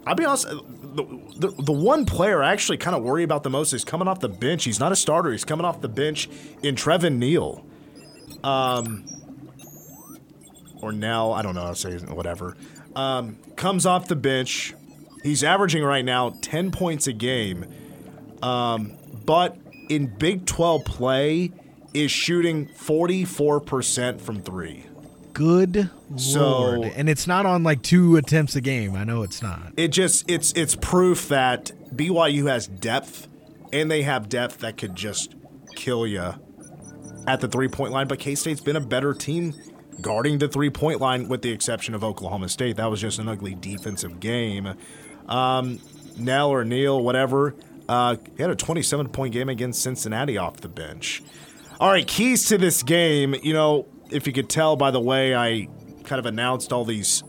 I'll 0.08 0.16
be 0.16 0.26
honest, 0.26 0.48
the, 0.48 1.54
the, 1.60 1.72
one 1.74 2.06
player 2.06 2.42
I 2.42 2.52
actually 2.52 2.78
kind 2.78 2.96
of 2.96 3.04
worry 3.04 3.24
about 3.24 3.44
the 3.44 3.50
most 3.50 3.74
is 3.74 3.84
coming 3.84 4.08
off 4.08 4.20
the 4.20 4.30
bench. 4.30 4.64
He's 4.64 4.80
not 4.80 4.92
a 4.92 4.96
starter, 4.96 5.32
he's 5.32 5.46
coming 5.46 5.66
off 5.66 5.82
the 5.82 5.90
bench 5.90 6.30
in 6.64 6.76
Trevin 6.76 7.18
Neal. 7.18 7.66
Um, 8.44 9.06
or 10.82 10.92
Nell, 10.92 11.34
I 11.34 11.42
don't 11.42 11.56
know 11.56 11.68
to 11.68 11.76
say 11.76 11.98
whatever. 11.98 12.56
Um, 12.96 13.38
comes 13.56 13.86
off 13.86 14.08
the 14.08 14.16
bench. 14.16 14.74
He's 15.24 15.44
averaging 15.44 15.84
right 15.84 16.06
now 16.06 16.36
10 16.42 16.72
points 16.72 17.08
a 17.08 17.14
game. 17.14 17.66
Um, 18.42 18.98
but 19.26 19.58
in 19.90 20.08
Big 20.08 20.46
12 20.46 20.86
play, 20.86 21.52
is 21.94 22.12
shooting 22.12 22.68
44% 22.68 24.22
from 24.22 24.42
three. 24.42 24.86
Good 25.38 25.92
So- 26.16 26.40
lord! 26.50 26.92
And 26.96 27.08
it's 27.08 27.28
not 27.28 27.46
on 27.46 27.62
like 27.64 27.84
two 27.84 28.16
attempts 28.16 28.56
a 28.56 28.62
game. 28.62 28.96
I 28.96 29.04
know 29.04 29.22
it's 29.22 29.44
not. 29.44 29.74
It 29.78 29.90
just 29.90 30.30
it's 30.30 30.52
it's 30.54 30.76
proof 30.76 31.28
that 31.30 31.72
BYU 31.96 32.48
has 32.50 32.66
depth 32.66 33.28
and 33.72 33.92
they 33.92 34.02
have 34.02 34.30
depth 34.30 34.58
that 34.60 34.78
could 34.78 34.96
just 34.96 35.36
kill 35.76 36.08
you 36.08 36.34
at 37.28 37.40
the 37.42 37.48
three-point 37.48 37.92
line, 37.92 38.08
but 38.08 38.18
K-State's 38.18 38.62
been 38.62 38.78
a 38.78 38.82
better 38.82 39.14
team 39.14 39.54
guarding 40.02 40.40
the 40.40 40.48
three-point 40.48 41.00
line 41.02 41.28
with 41.28 41.44
the 41.44 41.52
exception 41.52 41.94
of 41.94 42.04
Oklahoma 42.04 42.50
State. 42.50 42.78
That 42.78 42.90
was 42.90 43.00
just 43.02 43.20
an 43.20 43.28
ugly 43.28 43.54
defensive 43.54 44.20
game. 44.20 44.74
Um, 45.28 45.80
Nell 46.18 46.50
or 46.50 46.64
Neal, 46.64 47.04
whatever, 47.04 47.54
uh, 47.90 48.16
he 48.38 48.42
had 48.42 48.50
a 48.50 48.56
27-point 48.56 49.34
game 49.34 49.50
against 49.50 49.84
Cincinnati 49.84 50.38
off 50.38 50.58
the 50.62 50.70
bench. 50.70 51.22
All 51.80 51.90
right, 51.92 52.08
keys 52.08 52.46
to 52.46 52.58
this 52.58 52.82
game. 52.82 53.36
You 53.44 53.54
know, 53.54 53.86
if 54.12 54.28
you 54.28 54.34
could 54.34 54.50
tell 54.50 54.76
by 54.76 54.92
the 54.92 55.00
way 55.00 55.36
I 55.36 55.68
kind 56.04 56.20
of 56.20 56.26
announced 56.26 56.72
all 56.72 56.86
these 56.86 57.24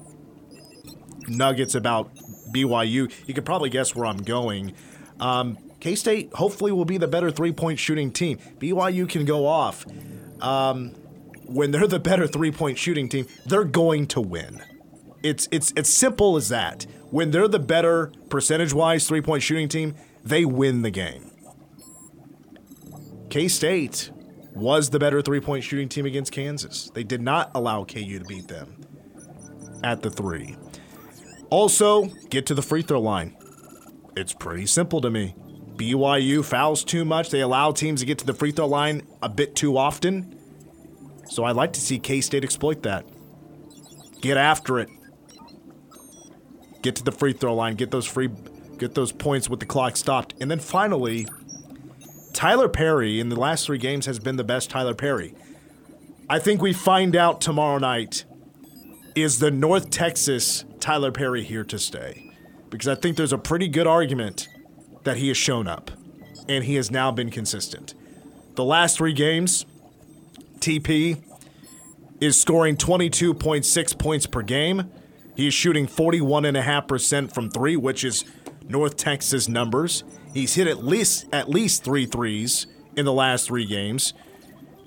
nuggets 1.27 1.75
about 1.75 2.15
BYU, 2.53 3.13
you 3.27 3.35
could 3.35 3.45
probably 3.45 3.71
guess 3.71 3.95
where 3.95 4.07
I'm 4.07 4.19
going. 4.19 4.75
Um, 5.21 5.59
K 5.81 5.95
State 5.95 6.33
hopefully 6.35 6.73
will 6.73 6.85
be 6.85 6.99
the 6.99 7.09
better 7.09 7.31
three 7.31 7.53
point 7.53 7.79
shooting 7.79 8.11
team. 8.11 8.39
BYU 8.59 9.09
can 9.09 9.25
go 9.25 9.47
off. 9.47 9.87
Um, 10.41 10.95
when 11.47 11.71
they're 11.71 11.87
the 11.87 11.99
better 11.99 12.27
three 12.27 12.51
point 12.51 12.79
shooting 12.79 13.09
team, 13.09 13.27
they're 13.47 13.65
going 13.65 14.07
to 14.09 14.21
win. 14.21 14.63
It's 15.23 15.49
it's 15.51 15.73
it's 15.77 15.91
simple 15.91 16.37
as 16.37 16.49
that. 16.49 16.87
When 17.11 17.31
they're 17.31 17.49
the 17.49 17.59
better 17.59 18.13
percentage 18.29 18.73
wise 18.73 19.07
three 19.07 19.21
point 19.21 19.43
shooting 19.43 19.69
team, 19.69 19.95
they 20.25 20.45
win 20.45 20.83
the 20.83 20.91
game. 20.91 21.31
K 23.31 23.49
State 23.49 24.11
was 24.59 24.91
the 24.91 24.99
better 24.99 25.23
three 25.23 25.41
point 25.41 25.65
shooting 25.65 25.89
team 25.89 26.07
against 26.07 26.33
Kansas. 26.33 26.91
They 26.95 27.05
did 27.05 27.23
not 27.23 27.51
allow 27.55 27.85
KU 27.85 28.19
to 28.19 28.25
beat 28.25 28.49
them 28.49 28.77
at 29.83 30.03
the 30.03 30.11
three. 30.11 30.57
Also, 31.51 32.07
get 32.29 32.47
to 32.47 32.55
the 32.55 32.63
free 32.63 32.83
throw 32.83 33.01
line. 33.01 33.37
It's 34.17 34.33
pretty 34.33 34.67
simple 34.67 35.01
to 35.01 35.11
me. 35.11 35.35
BYU 35.77 36.45
fouls 36.45 36.83
too 36.83 37.05
much. 37.05 37.31
They 37.31 37.41
allow 37.41 37.71
teams 37.71 38.01
to 38.01 38.07
get 38.07 38.19
to 38.19 38.27
the 38.27 38.35
free 38.35 38.51
throw 38.51 38.67
line 38.67 39.07
a 39.23 39.29
bit 39.29 39.55
too 39.55 39.77
often. 39.77 40.39
So 41.29 41.45
I'd 41.45 41.57
like 41.57 41.73
to 41.75 41.81
see 41.81 41.99
K 41.99 42.21
State 42.21 42.45
exploit 42.45 42.83
that. 42.83 43.07
Get 44.21 44.37
after 44.37 44.81
it. 44.81 44.89
Get 46.83 46.97
to 46.97 47.05
the 47.05 47.13
free 47.13 47.33
throw 47.33 47.55
line. 47.55 47.77
Get 47.77 47.91
those 47.91 48.07
free, 48.07 48.29
get 48.79 48.95
those 48.95 49.13
points 49.13 49.49
with 49.49 49.61
the 49.61 49.67
clock 49.67 49.97
stopped. 49.97 50.35
And 50.41 50.51
then 50.51 50.59
finally, 50.59 51.27
Tylor 52.33 52.69
Perry 52.69 53.21
in 53.21 53.29
the 53.29 53.37
last 53.37 53.67
three 53.67 53.79
games 53.79 54.07
has 54.07 54.19
been 54.19 54.37
the 54.37 54.45
best 54.45 54.71
Tylor 54.71 54.95
Perry. 54.95 55.35
I 56.29 56.39
think 56.39 56.61
we 56.61 56.73
find 56.73 57.17
out 57.17 57.41
tomorrow 57.41 57.79
night 57.79 58.25
is 59.15 59.39
the 59.39 59.51
North 59.51 59.91
Texas 59.91 60.65
Tylor 60.81 61.11
Perry 61.11 61.43
here 61.43 61.65
to 61.65 61.79
stay? 61.79 62.31
Because 62.71 62.89
I 62.89 62.95
think 62.95 63.17
there's 63.17 63.33
a 63.33 63.39
pretty 63.39 63.69
good 63.69 63.87
argument 63.87 64.49
that 65.05 65.17
he 65.17 65.29
has 65.29 65.37
shown 65.37 65.67
up 65.67 65.91
and 66.49 66.65
he 66.65 66.75
has 66.77 66.91
now 66.91 67.11
been 67.11 67.31
consistent. 67.31 67.95
The 68.55 68.65
last 68.65 68.99
three 68.99 69.13
games, 69.13 69.65
TP 70.59 71.23
is 72.21 72.41
scoring 72.41 72.77
22.6 72.77 73.99
points 73.99 74.27
per 74.27 74.43
game. 74.43 74.91
He 75.37 75.47
is 75.47 75.55
shooting 75.55 75.87
41.5% 75.87 77.33
from 77.33 77.51
three, 77.51 77.77
which 77.77 78.05
is 78.05 78.25
North 78.67 78.97
Texas 78.97 79.49
numbers. 79.49 80.05
He's 80.35 80.55
hit 80.55 80.67
at 80.67 80.85
least 80.85 81.27
at 81.33 81.49
least 81.49 81.85
three 81.85 82.07
threes 82.07 82.67
in 82.97 83.05
the 83.05 83.13
last 83.13 83.47
three 83.49 83.67
games. 83.67 84.15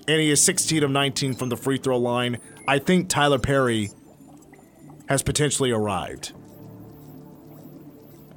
And 0.08 0.20
he 0.20 0.30
is 0.32 0.42
16 0.42 0.84
of 0.84 0.92
19 0.92 1.34
from 1.36 1.50
the 1.50 1.58
free 1.58 1.78
throw 1.78 1.98
line. 1.98 2.40
I 2.68 2.80
think 2.80 3.10
Tylor 3.10 3.40
Perry 3.40 3.92
has 5.10 5.22
potentially 5.24 5.72
arrived. 5.72 6.34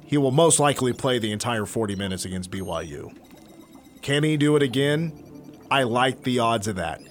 he 0.05 0.17
will 0.17 0.31
most 0.31 0.59
likely 0.59 0.93
play 0.93 1.19
the 1.19 1.31
entire 1.31 1.65
40 1.65 1.95
minutes 1.95 2.25
against 2.25 2.51
BYU. 2.51 3.13
Can 4.01 4.23
he 4.23 4.37
do 4.37 4.55
it 4.55 4.61
again? 4.61 5.11
I 5.71 5.83
like 5.83 6.23
the 6.23 6.39
odds 6.39 6.67
of 6.67 6.75
that. 6.75 7.01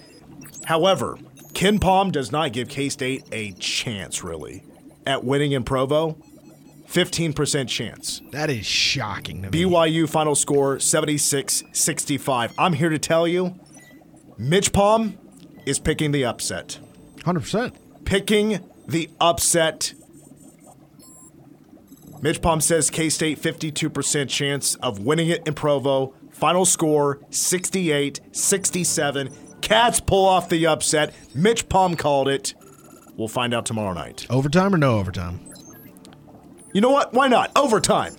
However, 0.65 1.17
KenPom 1.53 2.11
does 2.11 2.31
not 2.31 2.53
give 2.53 2.69
K 2.69 2.89
State 2.89 3.25
a 3.31 3.51
chance, 3.53 4.23
really, 4.23 4.63
at 5.05 5.23
winning 5.23 5.51
in 5.51 5.63
Provo. 5.63 6.17
15% 6.87 7.67
chance. 7.67 8.21
That 8.31 8.49
is 8.49 8.65
shocking 8.65 9.41
to 9.43 9.49
me. 9.49 9.63
BYU 9.63 10.07
final 10.09 10.35
score 10.35 10.79
76 10.79 11.63
65. 11.71 12.53
I'm 12.57 12.73
here 12.73 12.89
to 12.89 12.99
tell 12.99 13.27
you 13.27 13.59
MitchPom 14.39 15.17
is 15.65 15.79
picking 15.79 16.11
the 16.11 16.25
upset. 16.25 16.79
100%. 17.19 17.75
Picking 18.05 18.59
the 18.87 19.09
upset. 19.19 19.93
MitchPom 22.21 22.61
says 22.61 22.89
K 22.89 23.09
State 23.09 23.41
52% 23.41 24.29
chance 24.29 24.75
of 24.75 24.99
winning 24.99 25.29
it 25.29 25.47
in 25.47 25.53
Provo. 25.53 26.13
Final 26.31 26.65
score 26.65 27.21
68 27.29 28.19
67. 28.31 29.29
Cats 29.61 29.99
pull 29.99 30.25
off 30.25 30.49
the 30.49 30.67
upset. 30.67 31.13
MitchPom 31.35 31.97
called 31.97 32.27
it. 32.27 32.53
We'll 33.15 33.27
find 33.27 33.53
out 33.53 33.65
tomorrow 33.65 33.93
night. 33.93 34.27
Overtime 34.29 34.75
or 34.75 34.77
no 34.77 34.99
overtime? 34.99 35.39
You 36.75 36.81
know 36.81 36.89
what? 36.89 37.13
Why 37.13 37.29
not? 37.29 37.51
Overtime. 37.55 38.17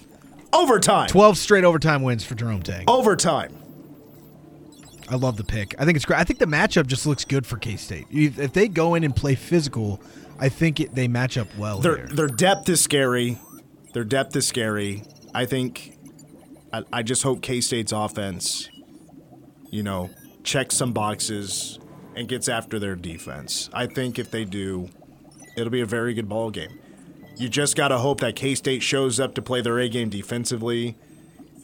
Overtime. 0.51 1.09
12 1.09 1.37
straight 1.37 1.65
overtime 1.65 2.01
wins 2.03 2.25
for 2.25 2.35
Jerome 2.35 2.63
Tang. 2.63 2.87
Overtime. 2.89 3.55
I 5.11 5.17
love 5.17 5.37
the 5.37 5.45
pick. 5.45 5.75
I 5.79 5.85
think 5.85 5.97
it's 5.97 6.07
great. 6.07 6.19
I 6.19 6.25
think 6.25 6.39
the 6.39 6.47
matchup 6.47 6.87
just 6.87 7.07
looks 7.07 7.27
good 7.27 7.47
for 7.47 7.59
K 7.59 7.77
State. 7.77 8.07
If 8.11 8.55
they 8.55 8.67
go 8.67 8.95
in 8.95 9.05
and 9.05 9.15
play 9.15 9.35
physical, 9.35 10.01
I 10.39 10.49
think 10.49 10.81
it, 10.81 10.95
they 10.95 11.07
match 11.07 11.37
up 11.37 11.49
well. 11.59 11.81
Their 11.81 11.99
here. 11.99 12.07
their 12.07 12.29
depth 12.29 12.67
is 12.71 12.81
scary. 12.81 13.39
Their 13.93 14.05
depth 14.05 14.35
is 14.35 14.47
scary. 14.47 15.03
I 15.35 15.45
think. 15.45 15.99
I, 16.73 16.83
I 16.91 17.03
just 17.03 17.25
hope 17.25 17.43
K 17.43 17.61
State's 17.61 17.93
offense, 17.93 18.71
you 19.71 19.83
know, 19.83 20.09
checks 20.45 20.77
some 20.77 20.95
boxes 20.95 21.79
and 22.15 22.27
gets 22.27 22.49
after 22.49 22.79
their 22.79 22.97
defense. 22.97 23.69
I 23.75 23.87
think 23.87 24.19
if 24.19 24.31
they 24.31 24.47
do, 24.47 24.89
it'll 25.59 25.69
be 25.69 25.83
a 25.83 25.87
very 25.87 26.15
good 26.15 26.27
ball 26.31 26.51
game. 26.51 26.81
You 27.37 27.49
just 27.49 27.77
got 27.77 27.89
to 27.89 27.99
hope 27.99 28.21
that 28.21 28.35
K 28.37 28.55
State 28.55 28.83
shows 28.83 29.21
up 29.21 29.35
to 29.35 29.43
play 29.43 29.61
their 29.61 29.79
A 29.79 29.89
game 29.89 30.09
defensively, 30.09 30.97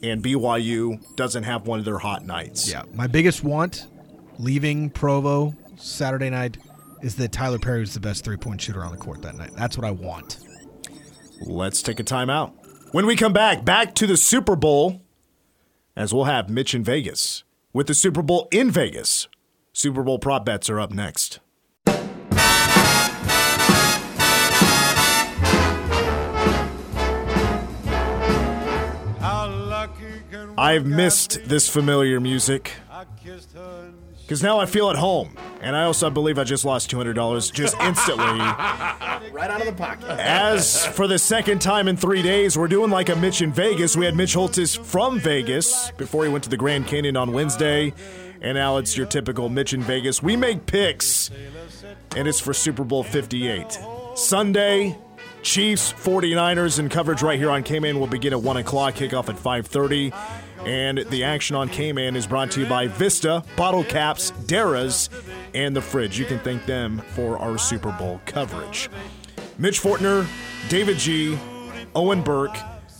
and 0.03 0.23
BYU 0.23 1.15
doesn't 1.15 1.43
have 1.43 1.65
one 1.65 1.79
of 1.79 1.85
their 1.85 1.97
hot 1.97 2.25
nights. 2.25 2.71
Yeah, 2.71 2.83
my 2.93 3.07
biggest 3.07 3.43
want 3.43 3.87
leaving 4.37 4.89
Provo 4.89 5.55
Saturday 5.77 6.29
night 6.29 6.57
is 7.01 7.15
that 7.15 7.31
Tylor 7.31 7.59
Perry 7.59 7.81
was 7.81 7.93
the 7.93 7.99
best 7.99 8.23
three 8.23 8.37
point 8.37 8.61
shooter 8.61 8.83
on 8.83 8.91
the 8.91 8.97
court 8.97 9.21
that 9.23 9.35
night. 9.35 9.51
That's 9.55 9.77
what 9.77 9.85
I 9.85 9.91
want. 9.91 10.39
Let's 11.41 11.81
take 11.81 11.99
a 11.99 12.03
timeout. 12.03 12.53
When 12.91 13.05
we 13.05 13.15
come 13.15 13.33
back, 13.33 13.65
back 13.65 13.95
to 13.95 14.07
the 14.07 14.17
Super 14.17 14.55
Bowl, 14.55 15.01
as 15.95 16.13
we'll 16.13 16.25
have 16.25 16.49
Mitch 16.49 16.73
in 16.75 16.83
Vegas. 16.83 17.43
With 17.73 17.87
the 17.87 17.95
Super 17.95 18.21
Bowl 18.21 18.47
in 18.51 18.69
Vegas, 18.69 19.27
Super 19.73 20.03
Bowl 20.03 20.19
prop 20.19 20.45
bets 20.45 20.69
are 20.69 20.79
up 20.79 20.91
next. 20.91 21.39
I've 30.57 30.85
missed 30.85 31.43
this 31.45 31.67
familiar 31.69 32.19
music 32.19 32.71
because 34.21 34.41
now 34.41 34.59
I 34.59 34.65
feel 34.65 34.89
at 34.89 34.95
home. 34.95 35.37
And 35.61 35.75
I 35.75 35.83
also 35.83 36.09
believe 36.09 36.37
I 36.37 36.43
just 36.43 36.65
lost 36.65 36.91
$200 36.91 37.53
just 37.53 37.75
instantly. 37.79 38.23
Right 39.31 39.49
out 39.49 39.61
of 39.61 39.65
the 39.67 39.73
pocket. 39.73 40.09
As 40.09 40.85
for 40.85 41.07
the 41.07 41.17
second 41.17 41.59
time 41.59 41.87
in 41.87 41.97
three 41.97 42.21
days, 42.21 42.55
we're 42.55 42.67
doing 42.67 42.91
like 42.91 43.09
a 43.09 43.15
Mitch 43.15 43.41
in 43.41 43.51
Vegas. 43.51 43.97
We 43.97 44.05
had 44.05 44.15
Mitch 44.15 44.35
Holthus 44.35 44.77
from 44.77 45.19
Vegas 45.19 45.89
before 45.97 46.23
he 46.23 46.29
went 46.29 46.43
to 46.43 46.51
the 46.51 46.57
Grand 46.57 46.85
Canyon 46.85 47.17
on 47.17 47.33
Wednesday. 47.33 47.93
And 48.41 48.55
now 48.55 48.77
it's 48.77 48.95
your 48.95 49.07
typical 49.07 49.49
Mitch 49.49 49.73
in 49.73 49.81
Vegas. 49.81 50.21
We 50.21 50.35
make 50.35 50.67
picks, 50.67 51.31
and 52.15 52.27
it's 52.27 52.39
for 52.39 52.53
Super 52.53 52.83
Bowl 52.83 53.01
58. 53.03 53.79
Sunday, 54.15 54.95
Chiefs, 55.41 55.93
49ers, 55.93 56.77
and 56.77 56.91
coverage 56.91 57.23
right 57.23 57.39
here 57.39 57.49
on 57.49 57.63
K-Man 57.63 57.99
will 57.99 58.07
begin 58.07 58.33
at 58.33 58.41
1 58.41 58.57
o'clock, 58.57 58.93
kickoff 58.95 59.29
at 59.29 59.35
5.30. 59.35 60.13
And 60.65 60.99
the 61.09 61.25
action 61.25 61.55
on 61.55 61.67
K-Man 61.67 62.15
is 62.15 62.25
brought 62.25 62.51
to 62.51 62.61
you 62.61 62.65
by 62.65 62.87
Vista, 62.87 63.43
Bottle 63.57 63.83
Caps, 63.83 64.31
Dara's, 64.47 65.09
and 65.53 65.75
The 65.75 65.81
Fridge. 65.81 66.17
You 66.17 66.25
can 66.25 66.39
thank 66.39 66.65
them 66.65 66.99
for 67.15 67.37
our 67.37 67.57
Super 67.57 67.91
Bowl 67.91 68.21
coverage. 68.25 68.89
Mitch 69.57 69.81
Fortner, 69.81 70.25
David 70.69 70.97
G., 70.97 71.37
Owen 71.95 72.21
Burke. 72.21 72.57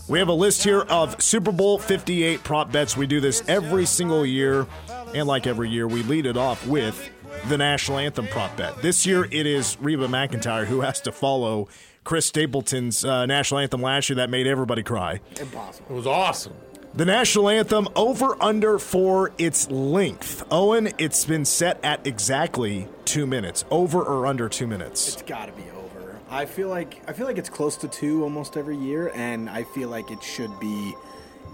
We 0.10 0.19
have 0.19 0.28
a 0.28 0.34
list 0.34 0.63
here 0.63 0.82
of 0.82 1.21
Super 1.21 1.54
Bowl 1.54 1.80
58 1.80 2.43
prop 2.43 2.71
bets. 2.71 2.97
We 2.97 3.08
do 3.08 3.21
this 3.21 3.41
every 3.47 3.86
single 3.86 4.26
year. 4.26 4.67
And 5.15 5.28
like 5.28 5.47
every 5.47 5.69
year, 5.69 5.88
we 5.88 6.04
lead 6.04 6.26
it 6.26 6.36
off 6.36 6.67
with 6.67 7.10
the 7.47 7.58
national 7.58 7.97
anthem 7.97 8.28
prop 8.28 8.58
bet. 8.58 8.82
This 8.82 9.06
year, 9.06 9.26
it 9.32 9.45
is 9.45 9.78
Reba 9.80 10.08
McEntire 10.08 10.65
who 10.65 10.82
has 10.82 10.99
to 11.02 11.12
follow 11.13 11.69
Chris 12.04 12.26
Stapleton's 12.26 13.06
uh, 13.06 13.26
national 13.26 13.62
anthem 13.62 13.82
last 13.82 14.10
year 14.10 14.17
that 14.17 14.30
made 14.30 14.47
everybody 14.47 14.84
cry. 14.84 15.21
Impossible. 15.39 15.88
It 15.89 15.93
was 15.93 16.08
awesome. 16.08 16.54
The 16.96 17.06
national 17.06 17.50
anthem 17.50 17.88
over 17.96 18.38
under 18.40 18.78
for 18.78 19.32
its 19.40 19.68
length. 19.72 20.46
Owen, 20.52 20.90
it's 21.00 21.26
been 21.26 21.44
set 21.44 21.84
at 21.84 22.06
exactly 22.06 22.88
two 23.04 23.26
minutes. 23.26 23.66
Over 23.72 24.04
or 24.04 24.28
under 24.28 24.48
two 24.48 24.68
minutes? 24.68 25.14
It's 25.14 25.24
got 25.24 25.48
to 25.48 25.54
be 25.54 25.64
over. 25.72 26.20
I 26.30 26.46
feel 26.46 26.68
like 26.68 27.02
I 27.10 27.14
feel 27.14 27.26
like 27.26 27.40
it's 27.40 27.50
close 27.50 27.78
to 27.78 27.88
two 27.88 28.22
almost 28.22 28.58
every 28.58 28.78
year, 28.78 29.12
and 29.16 29.50
I 29.50 29.64
feel 29.64 29.90
like 29.90 30.12
it 30.12 30.22
should 30.22 30.60
be, 30.60 30.94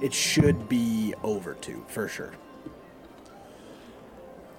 it 0.02 0.14
should 0.14 0.68
be 0.68 1.14
over 1.24 1.54
two 1.54 1.86
for 1.88 2.10
sure. 2.10 2.34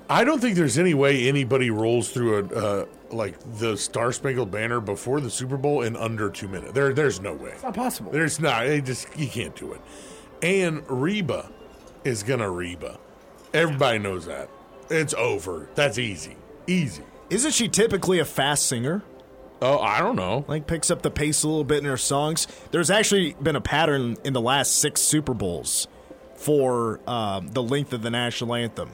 I 0.08 0.24
don't 0.24 0.40
think 0.40 0.56
there's 0.56 0.78
any 0.78 0.94
way 0.94 1.28
anybody 1.28 1.70
rolls 1.70 2.08
through 2.10 2.38
a 2.38 2.54
uh, 2.56 2.86
like 3.10 3.36
the 3.58 3.76
Star 3.76 4.12
Spangled 4.12 4.50
Banner 4.50 4.80
before 4.80 5.20
the 5.20 5.30
Super 5.30 5.58
Bowl 5.58 5.82
in 5.82 5.94
under 5.94 6.30
two 6.30 6.48
minutes. 6.48 6.72
There, 6.72 6.94
there's 6.94 7.20
no 7.20 7.34
way. 7.34 7.50
It's 7.50 7.62
not 7.62 7.74
possible. 7.74 8.10
There's 8.12 8.40
not. 8.40 8.66
It 8.66 8.86
just 8.86 9.14
you 9.18 9.28
can't 9.28 9.54
do 9.54 9.74
it. 9.74 9.80
And 10.42 10.82
Reba 10.88 11.50
is 12.04 12.22
gonna 12.22 12.50
Reba. 12.50 12.98
Everybody 13.52 13.98
knows 13.98 14.26
that. 14.26 14.48
It's 14.88 15.14
over. 15.14 15.68
That's 15.74 15.98
easy. 15.98 16.36
Easy. 16.66 17.02
Isn't 17.28 17.52
she 17.52 17.68
typically 17.68 18.18
a 18.18 18.24
fast 18.24 18.66
singer? 18.66 19.02
Oh, 19.62 19.78
I 19.78 20.00
don't 20.00 20.16
know. 20.16 20.44
Like 20.48 20.66
picks 20.66 20.90
up 20.90 21.02
the 21.02 21.10
pace 21.10 21.42
a 21.42 21.48
little 21.48 21.64
bit 21.64 21.78
in 21.78 21.84
her 21.84 21.96
songs. 21.96 22.46
There's 22.70 22.90
actually 22.90 23.34
been 23.34 23.56
a 23.56 23.60
pattern 23.60 24.16
in 24.24 24.32
the 24.32 24.40
last 24.40 24.78
six 24.78 25.00
Super 25.02 25.34
Bowls 25.34 25.86
for 26.36 27.00
um, 27.06 27.48
the 27.48 27.62
length 27.62 27.92
of 27.92 28.02
the 28.02 28.10
national 28.10 28.54
anthem. 28.54 28.90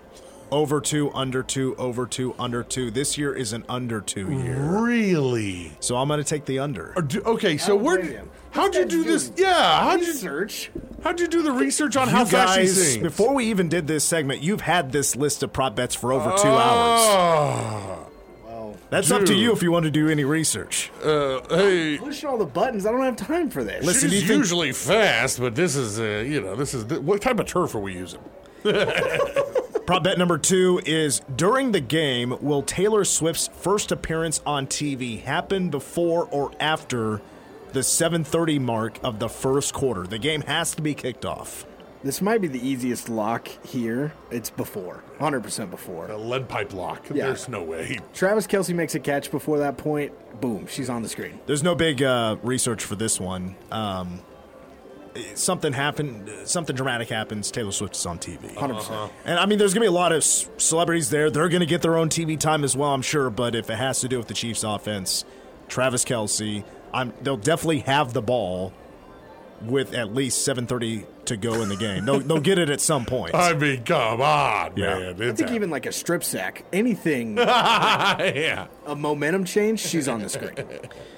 Over 0.50 0.80
two, 0.80 1.12
under 1.12 1.42
two, 1.42 1.74
over 1.76 2.06
two, 2.06 2.34
under 2.38 2.62
two. 2.62 2.90
This 2.92 3.18
year 3.18 3.34
is 3.34 3.52
an 3.52 3.64
under 3.68 4.00
two 4.00 4.30
year. 4.32 4.56
Really? 4.80 5.72
So 5.80 5.96
I'm 5.96 6.06
going 6.08 6.18
to 6.18 6.24
take 6.24 6.44
the 6.44 6.60
under. 6.60 6.92
Or 6.96 7.02
do- 7.02 7.20
Okay, 7.22 7.56
so 7.56 7.74
where? 7.74 8.22
How'd 8.52 8.74
you 8.76 8.84
do 8.84 9.02
this? 9.04 9.32
Yeah, 9.36 9.80
how'd 9.80 10.00
you 10.00 10.06
Research. 10.06 10.70
how'd 11.02 11.18
you 11.20 11.26
do 11.26 11.42
the 11.42 11.50
research 11.52 11.96
on 11.96 12.08
You 12.08 12.14
how 12.14 12.24
fast 12.24 12.54
she 12.54 12.60
guys, 12.60 12.92
sings? 12.92 13.02
before 13.02 13.34
we 13.34 13.46
even 13.46 13.68
did 13.68 13.86
this 13.88 14.04
segment, 14.04 14.40
you've 14.40 14.60
had 14.62 14.92
this 14.92 15.16
list 15.16 15.42
of 15.42 15.52
prop 15.52 15.74
bets 15.76 15.94
for 15.96 16.12
over 16.12 16.30
two 16.40 16.48
hours. 16.48 18.06
Well, 18.46 18.76
That's 18.88 19.10
up 19.10 19.20
to 19.22 19.26
dude. 19.26 19.38
you 19.38 19.52
if 19.52 19.62
you 19.64 19.72
want 19.72 19.84
to 19.84 19.90
do 19.90 20.08
any 20.08 20.24
research. 20.24 20.90
Uh, 21.04 21.40
hey, 21.50 21.98
pushing 21.98 22.28
all 22.28 22.38
the 22.38 22.46
buttons. 22.46 22.86
I 22.86 22.92
don't 22.92 23.02
have 23.02 23.16
time 23.16 23.50
for 23.50 23.64
this. 23.64 23.84
Listen, 23.84 24.10
she's 24.10 24.20
do 24.20 24.22
you 24.24 24.28
think- 24.28 24.38
usually 24.38 24.72
fast, 24.72 25.40
but 25.40 25.54
this 25.56 25.74
is, 25.74 25.98
uh, 25.98 26.24
you 26.26 26.40
know, 26.40 26.54
this 26.54 26.72
is 26.72 26.84
what 27.00 27.20
type 27.20 27.40
of 27.40 27.46
turf 27.46 27.74
are 27.74 27.80
we 27.80 27.94
using? 27.94 28.20
Prop 29.86 30.02
bet 30.02 30.18
number 30.18 30.36
two 30.36 30.80
is 30.84 31.20
during 31.36 31.70
the 31.70 31.80
game, 31.80 32.36
will 32.40 32.62
Taylor 32.62 33.04
Swift's 33.04 33.46
first 33.46 33.92
appearance 33.92 34.40
on 34.44 34.66
TV 34.66 35.22
happen 35.22 35.70
before 35.70 36.24
or 36.32 36.50
after 36.58 37.22
the 37.72 37.84
7:30 37.84 38.58
mark 38.58 38.98
of 39.04 39.20
the 39.20 39.28
first 39.28 39.72
quarter? 39.74 40.04
The 40.04 40.18
game 40.18 40.40
has 40.42 40.74
to 40.74 40.82
be 40.82 40.92
kicked 40.92 41.24
off. 41.24 41.64
This 42.02 42.20
might 42.20 42.40
be 42.40 42.48
the 42.48 42.58
easiest 42.68 43.08
lock 43.08 43.46
here. 43.64 44.12
It's 44.32 44.50
before, 44.50 45.04
hundred 45.20 45.44
percent 45.44 45.70
before. 45.70 46.10
A 46.10 46.16
lead 46.16 46.48
pipe 46.48 46.72
lock. 46.72 47.06
Yeah. 47.08 47.26
There's 47.26 47.48
no 47.48 47.62
way. 47.62 48.00
Travis 48.12 48.48
Kelce 48.48 48.74
makes 48.74 48.96
a 48.96 49.00
catch 49.00 49.30
before 49.30 49.58
that 49.58 49.76
point. 49.76 50.12
Boom, 50.40 50.66
she's 50.66 50.90
on 50.90 51.02
the 51.02 51.08
screen. 51.08 51.38
There's 51.46 51.62
no 51.62 51.76
big 51.76 52.02
uh, 52.02 52.36
research 52.42 52.82
for 52.82 52.96
this 52.96 53.20
one. 53.20 53.54
Um, 53.70 54.20
something 55.34 55.72
happened, 55.72 56.30
something 56.44 56.74
dramatic 56.76 57.08
happens. 57.08 57.50
Taylor 57.50 57.72
Swift 57.72 57.96
is 57.96 58.06
on 58.06 58.18
TV. 58.18 58.54
Hundred 58.56 58.74
percent. 58.74 59.12
And 59.24 59.38
I 59.38 59.46
mean, 59.46 59.58
there's 59.58 59.74
gonna 59.74 59.84
be 59.84 59.88
a 59.88 59.92
lot 59.92 60.12
of 60.12 60.22
c- 60.24 60.48
celebrities 60.58 61.10
there. 61.10 61.30
They're 61.30 61.48
gonna 61.48 61.66
get 61.66 61.82
their 61.82 61.96
own 61.96 62.08
TV 62.08 62.38
time 62.38 62.64
as 62.64 62.76
well, 62.76 62.92
I'm 62.92 63.02
sure. 63.02 63.30
But 63.30 63.54
if 63.54 63.70
it 63.70 63.76
has 63.76 64.00
to 64.00 64.08
do 64.08 64.18
with 64.18 64.28
the 64.28 64.34
Chiefs' 64.34 64.64
offense, 64.64 65.24
Travis 65.68 66.04
Kelce, 66.04 66.64
I'm, 66.92 67.12
they'll 67.22 67.36
definitely 67.36 67.80
have 67.80 68.12
the 68.12 68.22
ball 68.22 68.72
with 69.62 69.94
at 69.94 70.14
least 70.14 70.46
7:30 70.46 71.06
to 71.26 71.36
go 71.36 71.62
in 71.62 71.68
the 71.68 71.76
game. 71.76 72.04
They'll, 72.04 72.20
they'll 72.20 72.40
get 72.40 72.58
it 72.58 72.68
at 72.70 72.80
some 72.80 73.04
point. 73.04 73.34
I 73.34 73.54
mean, 73.54 73.82
come 73.84 74.20
on, 74.20 74.72
Yeah. 74.76 74.98
man. 74.98 75.22
I 75.22 75.24
It's 75.26 75.40
think 75.40 75.50
even 75.52 75.70
like 75.70 75.86
a 75.86 75.92
strip 75.92 76.22
sack, 76.22 76.64
anything, 76.72 77.36
yeah. 77.38 78.66
a 78.86 78.94
momentum 78.94 79.44
change, 79.44 79.80
she's 79.80 80.08
on 80.08 80.20
the 80.20 80.28
screen. 80.28 80.54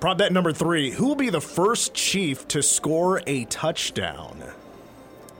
Prop 0.00 0.16
bet 0.16 0.32
number 0.32 0.52
three 0.52 0.92
Who 0.92 1.08
will 1.08 1.16
be 1.16 1.28
the 1.30 1.40
first 1.40 1.92
Chief 1.92 2.46
to 2.48 2.62
score 2.62 3.20
a 3.26 3.44
touchdown? 3.46 4.44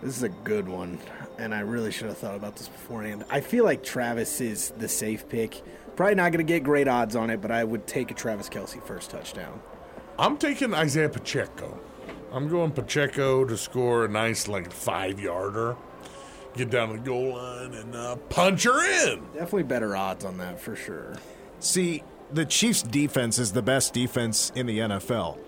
This 0.03 0.16
is 0.16 0.23
a 0.25 0.29
good 0.29 0.68
one, 0.68 0.99
and 1.38 1.55
I 1.55 1.61
really 1.61 1.92
should 1.92 2.09
have 2.09 2.18
thought 2.18 2.35
about 2.35 2.57
this 2.57 2.68
beforehand. 2.68 3.25
I 3.31 3.40
feel 3.40 3.64
like 3.64 3.85
Travis 3.85 4.40
is 4.40 4.71
the 4.79 4.88
safe 4.88 5.29
pick. 5.29 5.62
Probably 5.94 6.16
not 6.16 6.33
going 6.33 6.44
to 6.44 6.53
get 6.53 6.64
great 6.64 6.88
odds 6.88 7.14
on 7.14 7.31
it, 7.31 7.40
but 7.40 7.51
I 7.53 7.62
would 7.62 7.87
take 7.87 8.11
a 8.11 8.14
Travis 8.14 8.49
Kelce 8.49 8.83
first 8.85 9.11
touchdown. 9.11 9.61
I'm 10.18 10.37
taking 10.37 10.75
Isaiah 10.75 11.09
Pacheco. 11.09 11.79
I'm 12.33 12.49
going 12.49 12.73
Pacheco 12.73 13.44
to 13.44 13.57
score 13.57 14.05
a 14.05 14.09
nice 14.09 14.49
like 14.49 14.73
five 14.73 15.21
yarder, 15.21 15.77
get 16.57 16.71
down 16.71 16.88
to 16.88 16.94
the 16.94 17.01
goal 17.01 17.35
line 17.35 17.75
and 17.75 17.94
uh, 17.94 18.16
punch 18.29 18.64
her 18.64 19.07
in. 19.07 19.21
Definitely 19.35 19.62
better 19.64 19.97
odds 19.97 20.25
on 20.25 20.38
that 20.38 20.61
for 20.61 20.75
sure. 20.75 21.14
See, 21.61 22.03
the 22.33 22.45
Chiefs' 22.45 22.83
defense 22.83 23.38
is 23.38 23.53
the 23.53 23.62
best 23.62 23.93
defense 23.95 24.53
in 24.55 24.67
the 24.67 24.79
NFL. 24.79 25.38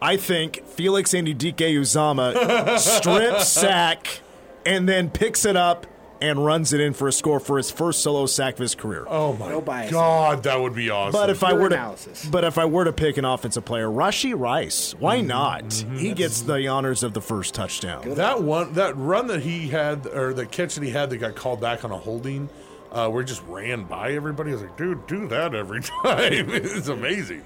I 0.00 0.16
think 0.16 0.66
Felix 0.66 1.14
Andy 1.14 1.34
Anudike-Uzomah 1.34 2.78
strip 2.78 3.40
sack 3.40 4.20
and 4.66 4.88
then 4.88 5.10
picks 5.10 5.44
it 5.44 5.56
up 5.56 5.86
and 6.20 6.44
runs 6.44 6.72
it 6.72 6.80
in 6.80 6.92
for 6.92 7.08
a 7.08 7.12
score 7.12 7.40
for 7.40 7.56
his 7.56 7.70
first 7.72 8.00
solo 8.00 8.26
sack 8.26 8.54
of 8.54 8.60
his 8.60 8.76
career. 8.76 9.04
Oh 9.08 9.32
my 9.32 9.48
No 9.48 9.60
bias. 9.60 9.90
god, 9.90 10.44
that 10.44 10.60
would 10.60 10.72
be 10.74 10.88
awesome. 10.88 11.12
But 11.20 11.30
if 11.30 11.42
I 11.42 11.48
Pure 11.50 11.60
were 11.62 11.68
to, 11.70 11.96
but 12.30 12.44
if 12.44 12.58
I 12.58 12.64
were 12.64 12.84
to 12.84 12.92
pick 12.92 13.16
an 13.16 13.24
offensive 13.24 13.64
player, 13.64 13.88
Rashee 13.88 14.38
Rice, 14.38 14.94
why 15.00 15.18
Mm-hmm. 15.18 15.26
not? 15.26 15.72
He 15.98 16.12
gets 16.14 16.42
the 16.42 16.68
honors 16.68 17.02
of 17.02 17.12
the 17.12 17.20
first 17.20 17.54
touchdown. 17.54 18.14
that 18.14 18.40
one, 18.42 18.72
that 18.74 18.96
run 18.96 19.26
that 19.28 19.42
he 19.42 19.68
had, 19.68 20.06
or 20.06 20.32
the 20.32 20.46
catch 20.46 20.76
that 20.76 20.84
he 20.84 20.90
had 20.90 21.10
that 21.10 21.18
got 21.18 21.34
called 21.34 21.60
back 21.60 21.84
on 21.84 21.90
a 21.90 21.98
holding, 21.98 22.48
uh, 22.92 23.10
he 23.10 23.24
just 23.24 23.42
ran 23.46 23.84
by 23.84 24.12
everybody. 24.12 24.50
I 24.50 24.54
was 24.54 24.62
like, 24.62 24.76
dude, 24.76 25.06
do 25.06 25.26
that 25.28 25.54
every 25.54 25.80
time. 26.04 26.50
it's 26.50 26.88
amazing. 26.88 27.42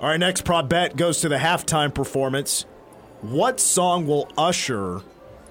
All 0.00 0.08
right, 0.10 0.20
next 0.20 0.44
prop 0.44 0.68
bet 0.68 0.96
goes 0.96 1.20
to 1.22 1.28
the 1.28 1.38
halftime 1.38 1.92
performance. 1.92 2.66
What 3.22 3.58
song 3.58 4.06
will 4.06 4.28
Usher 4.36 5.00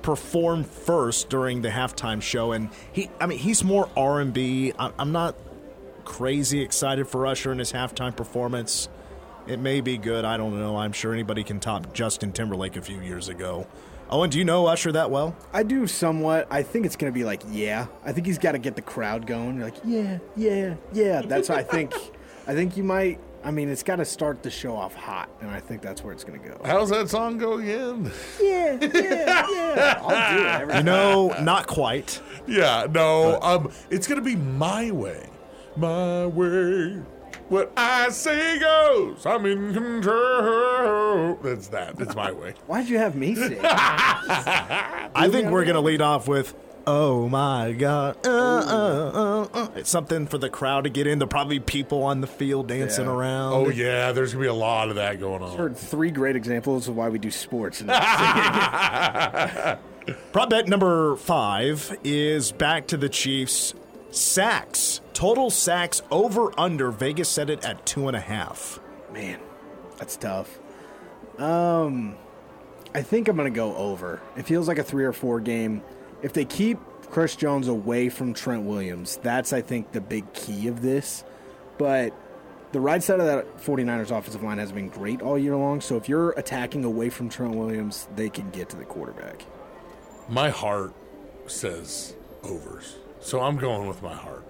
perform 0.03 0.63
first 0.63 1.29
during 1.29 1.63
the 1.63 1.69
halftime 1.69 2.21
show? 2.21 2.51
And 2.51 2.69
he, 2.91 3.09
I 3.19 3.25
mean, 3.25 3.39
he's 3.39 3.63
more 3.63 3.89
R 3.97 4.21
and 4.21 4.31
B. 4.31 4.71
I'm 4.77 5.11
not 5.11 5.35
crazy 6.05 6.61
excited 6.61 7.07
for 7.07 7.25
Usher 7.25 7.51
in 7.51 7.57
his 7.57 7.73
halftime 7.73 8.15
performance. 8.15 8.87
It 9.47 9.59
may 9.59 9.81
be 9.81 9.97
good. 9.97 10.25
I 10.25 10.37
don't 10.37 10.59
know. 10.59 10.77
I'm 10.77 10.91
sure 10.91 11.11
anybody 11.13 11.43
can 11.43 11.59
top 11.59 11.93
Justin 11.93 12.31
Timberlake 12.31 12.75
a 12.75 12.81
few 12.81 13.01
years 13.01 13.29
ago. 13.29 13.67
Owen, 14.09 14.29
do 14.29 14.37
you 14.37 14.45
know 14.45 14.67
Usher 14.67 14.91
that 14.91 15.09
well? 15.09 15.35
I 15.51 15.63
do 15.63 15.87
somewhat. 15.87 16.47
I 16.51 16.61
think 16.61 16.85
it's 16.85 16.95
going 16.95 17.11
to 17.11 17.17
be 17.17 17.25
like, 17.25 17.41
yeah. 17.49 17.87
I 18.03 18.11
think 18.11 18.27
he's 18.27 18.37
got 18.37 18.51
to 18.51 18.59
get 18.59 18.75
the 18.75 18.81
crowd 18.81 19.25
going. 19.25 19.55
You're 19.55 19.65
like, 19.65 19.77
yeah, 19.83 20.19
yeah, 20.35 20.75
yeah. 20.93 21.21
That's 21.21 21.49
what 21.49 21.57
I 21.57 21.63
think. 21.63 21.93
I 22.47 22.53
think 22.53 22.77
you 22.77 22.83
might. 22.83 23.19
I 23.43 23.51
mean, 23.51 23.69
it's 23.69 23.83
got 23.83 23.97
to 23.97 24.05
start 24.05 24.41
the 24.43 24.49
show 24.49 24.75
off 24.75 24.95
hot, 24.95 25.29
and 25.41 25.51
I 25.51 25.59
think 25.59 25.81
that's 25.81 26.03
where 26.03 26.13
it's 26.13 26.23
going 26.23 26.39
to 26.39 26.47
go. 26.47 26.61
How's 26.63 26.89
that 26.89 27.09
song 27.09 27.37
go 27.37 27.53
again? 27.53 28.11
Yeah, 28.41 28.77
yeah, 28.81 29.47
yeah. 29.51 29.99
I'll 30.01 30.35
do 30.35 30.41
it. 30.43 30.61
Every 30.61 30.75
You 30.77 30.83
know, 30.83 31.35
not 31.41 31.67
quite. 31.67 32.21
Yeah, 32.47 32.87
no. 32.89 33.39
Um, 33.41 33.71
it's 33.89 34.07
gonna 34.07 34.21
be 34.21 34.35
my 34.35 34.91
way, 34.91 35.27
my 35.75 36.27
way. 36.27 37.01
What 37.49 37.71
I 37.77 38.09
say 38.09 38.57
goes. 38.59 39.25
I'm 39.25 39.45
in 39.45 39.73
control. 39.73 41.35
That's 41.43 41.67
that. 41.69 41.99
It's 41.99 42.15
my 42.15 42.31
way. 42.31 42.53
Why'd 42.67 42.89
you 42.89 42.97
have 42.97 43.15
me 43.15 43.35
sing? 43.35 43.59
I 43.63 45.27
think 45.31 45.49
we're 45.51 45.65
gonna 45.65 45.81
lead 45.81 46.01
off 46.01 46.27
with 46.27 46.53
"Oh 46.87 47.27
my 47.29 47.73
God." 47.73 48.17
Uh, 48.25 48.29
uh, 48.29 49.11
uh, 49.13 49.47
uh. 49.53 49.67
It's 49.75 49.89
something 49.89 50.27
for 50.27 50.37
the 50.37 50.49
crowd 50.49 50.83
to 50.85 50.89
get 50.89 51.07
in. 51.07 51.19
There'll 51.19 51.29
probably 51.29 51.59
be 51.59 51.65
people 51.65 52.03
on 52.03 52.21
the 52.21 52.27
field 52.27 52.67
dancing 52.67 53.05
Yeah. 53.05 53.11
around. 53.11 53.53
Oh 53.53 53.69
yeah, 53.69 54.11
there's 54.11 54.33
gonna 54.33 54.43
be 54.43 54.47
a 54.49 54.53
lot 54.53 54.89
of 54.89 54.95
that 54.95 55.19
going 55.19 55.41
on. 55.43 55.57
Heard 55.57 55.77
three 55.77 56.11
great 56.11 56.35
examples 56.35 56.87
of 56.87 56.95
why 56.95 57.09
we 57.09 57.19
do 57.19 57.31
sports. 57.31 57.81
And 57.81 57.89
Prop 60.31 60.49
bet 60.49 60.67
number 60.67 61.15
five 61.15 61.97
is 62.03 62.51
back 62.51 62.87
to 62.87 62.97
the 62.97 63.09
Chiefs. 63.09 63.73
Sacks 64.11 65.01
total 65.15 65.49
sacks 65.49 66.03
over 66.11 66.51
under. 66.59 66.91
Vegas 66.91 67.29
set 67.29 67.49
it 67.49 67.65
at 67.65 67.83
two 67.87 68.07
and 68.07 68.15
a 68.15 68.19
half. 68.19 68.79
man, 69.11 69.39
that's 69.97 70.15
tough. 70.17 70.59
Um, 71.39 72.15
I 72.93 73.01
think 73.01 73.27
I'm 73.27 73.35
gonna 73.35 73.49
go 73.49 73.75
over. 73.75 74.21
It 74.37 74.45
feels 74.45 74.67
like 74.67 74.77
a 74.77 74.83
three 74.83 75.05
or 75.05 75.13
four 75.13 75.39
game. 75.39 75.81
If 76.21 76.33
they 76.33 76.45
keep 76.45 76.79
Chris 77.09 77.35
Jones 77.35 77.67
away 77.67 78.09
from 78.09 78.33
Trent 78.33 78.63
Williams, 78.63 79.17
that's 79.17 79.51
I 79.53 79.61
think 79.61 79.91
the 79.93 80.01
big 80.01 80.31
key 80.33 80.67
of 80.67 80.81
this. 80.81 81.23
But 81.77 82.13
the 82.71 82.79
right 82.79 83.01
side 83.01 83.19
of 83.19 83.25
that 83.25 83.57
49ers 83.57 84.17
offensive 84.17 84.43
line 84.43 84.57
has 84.57 84.71
been 84.71 84.89
great 84.89 85.21
all 85.21 85.37
year 85.37 85.55
long. 85.55 85.81
So 85.81 85.97
if 85.97 86.07
you're 86.09 86.31
attacking 86.31 86.83
away 86.83 87.09
from 87.09 87.29
Trent 87.29 87.55
Williams, 87.55 88.07
they 88.15 88.29
can 88.29 88.49
get 88.49 88.69
to 88.69 88.77
the 88.77 88.85
quarterback. 88.85 89.45
My 90.29 90.49
heart 90.49 90.93
says 91.47 92.15
overs, 92.43 92.95
so 93.19 93.41
I'm 93.41 93.57
going 93.57 93.87
with 93.87 94.01
my 94.01 94.13
heart. 94.13 94.44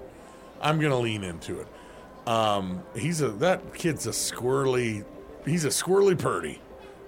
I'm 0.65 0.79
gonna 0.79 0.99
lean 0.99 1.23
into 1.23 1.61
it. 1.61 1.67
Um, 2.27 2.83
he's 2.95 3.21
a 3.21 3.29
that 3.29 3.73
kid's 3.75 4.07
a 4.07 4.11
squirrely. 4.11 5.05
He's 5.45 5.63
a 5.63 5.69
squirrely 5.69 6.17
Purdy, 6.17 6.59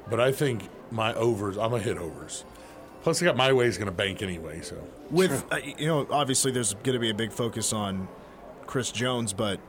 but 0.09 0.19
I 0.19 0.31
think 0.31 0.69
my 0.91 1.13
overs. 1.15 1.57
I'm 1.57 1.71
gonna 1.71 1.81
hit 1.81 1.97
overs. 1.97 2.45
Plus, 3.01 3.21
I 3.21 3.25
got 3.25 3.35
my 3.35 3.51
way 3.53 3.65
is 3.65 3.77
gonna 3.77 3.91
bank 3.91 4.21
anyway. 4.21 4.61
So 4.61 4.75
With 5.09 5.43
uh, 5.51 5.57
you 5.77 5.87
know, 5.87 6.05
obviously 6.11 6.51
there's 6.51 6.73
going 6.75 6.93
to 6.93 6.99
be 6.99 7.09
a 7.09 7.13
big 7.15 7.31
focus 7.31 7.73
on 7.73 8.07
Chris 8.67 8.91
Jones, 8.91 9.33
but 9.33 9.59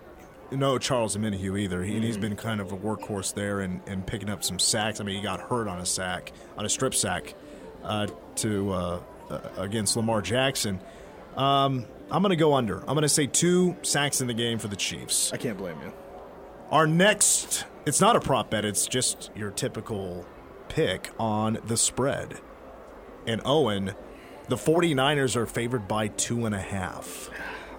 no 0.51 0.79
Charles 0.79 1.17
Omenihu 1.17 1.59
either. 1.59 1.83
He, 1.83 1.99
He's 2.01 2.17
been 2.19 2.37
kind 2.37 2.61
of 2.61 2.73
a 2.73 2.77
workhorse 2.77 3.33
there 3.33 3.61
and, 3.61 3.81
and 3.87 4.07
picking 4.07 4.29
up 4.29 4.45
some 4.45 4.59
sacks. 4.59 5.01
I 5.01 5.05
mean, 5.05 5.17
he 5.17 5.23
got 5.23 5.41
hurt 5.41 5.69
on 5.69 5.79
a 5.79 5.87
sack, 5.87 6.33
on 6.57 6.65
a 6.65 6.69
strip 6.69 6.95
sack, 6.95 7.35
uh, 7.85 8.09
to 8.37 8.73
uh, 8.73 9.01
uh, 9.31 9.41
against 9.57 9.97
Lamar 9.97 10.21
Jackson. 10.21 10.81
Um, 11.37 11.87
I'm 12.11 12.23
going 12.23 12.31
to 12.31 12.37
go 12.37 12.55
under. 12.55 12.81
I'm 12.81 12.95
going 12.95 13.03
to 13.03 13.09
say 13.09 13.27
two 13.27 13.77
sacks 13.83 14.21
in 14.21 14.27
the 14.27 14.35
game 14.35 14.59
for 14.59 14.69
the 14.69 14.77
Chiefs. 14.77 15.33
I 15.33 15.37
can't 15.37 15.59
blame 15.59 15.77
you. 15.83 15.93
Our 16.71 16.87
next, 16.87 17.65
it's 17.87 18.01
not 18.01 18.17
a 18.17 18.21
prop 18.21 18.51
bet, 18.51 18.65
it's 18.65 18.87
just 18.87 19.31
your 19.35 19.51
typical 19.51 20.27
pick 20.69 21.11
on 21.19 21.59
the 21.67 21.77
spread. 21.77 22.41
And 23.27 23.43
Owen, 23.45 23.95
the 24.49 24.57
49ers 24.57 25.37
are 25.37 25.47
favored 25.47 25.87
by 25.87 26.09
two 26.09 26.47
and 26.47 26.55
a 26.55 26.61
half. 26.61 27.31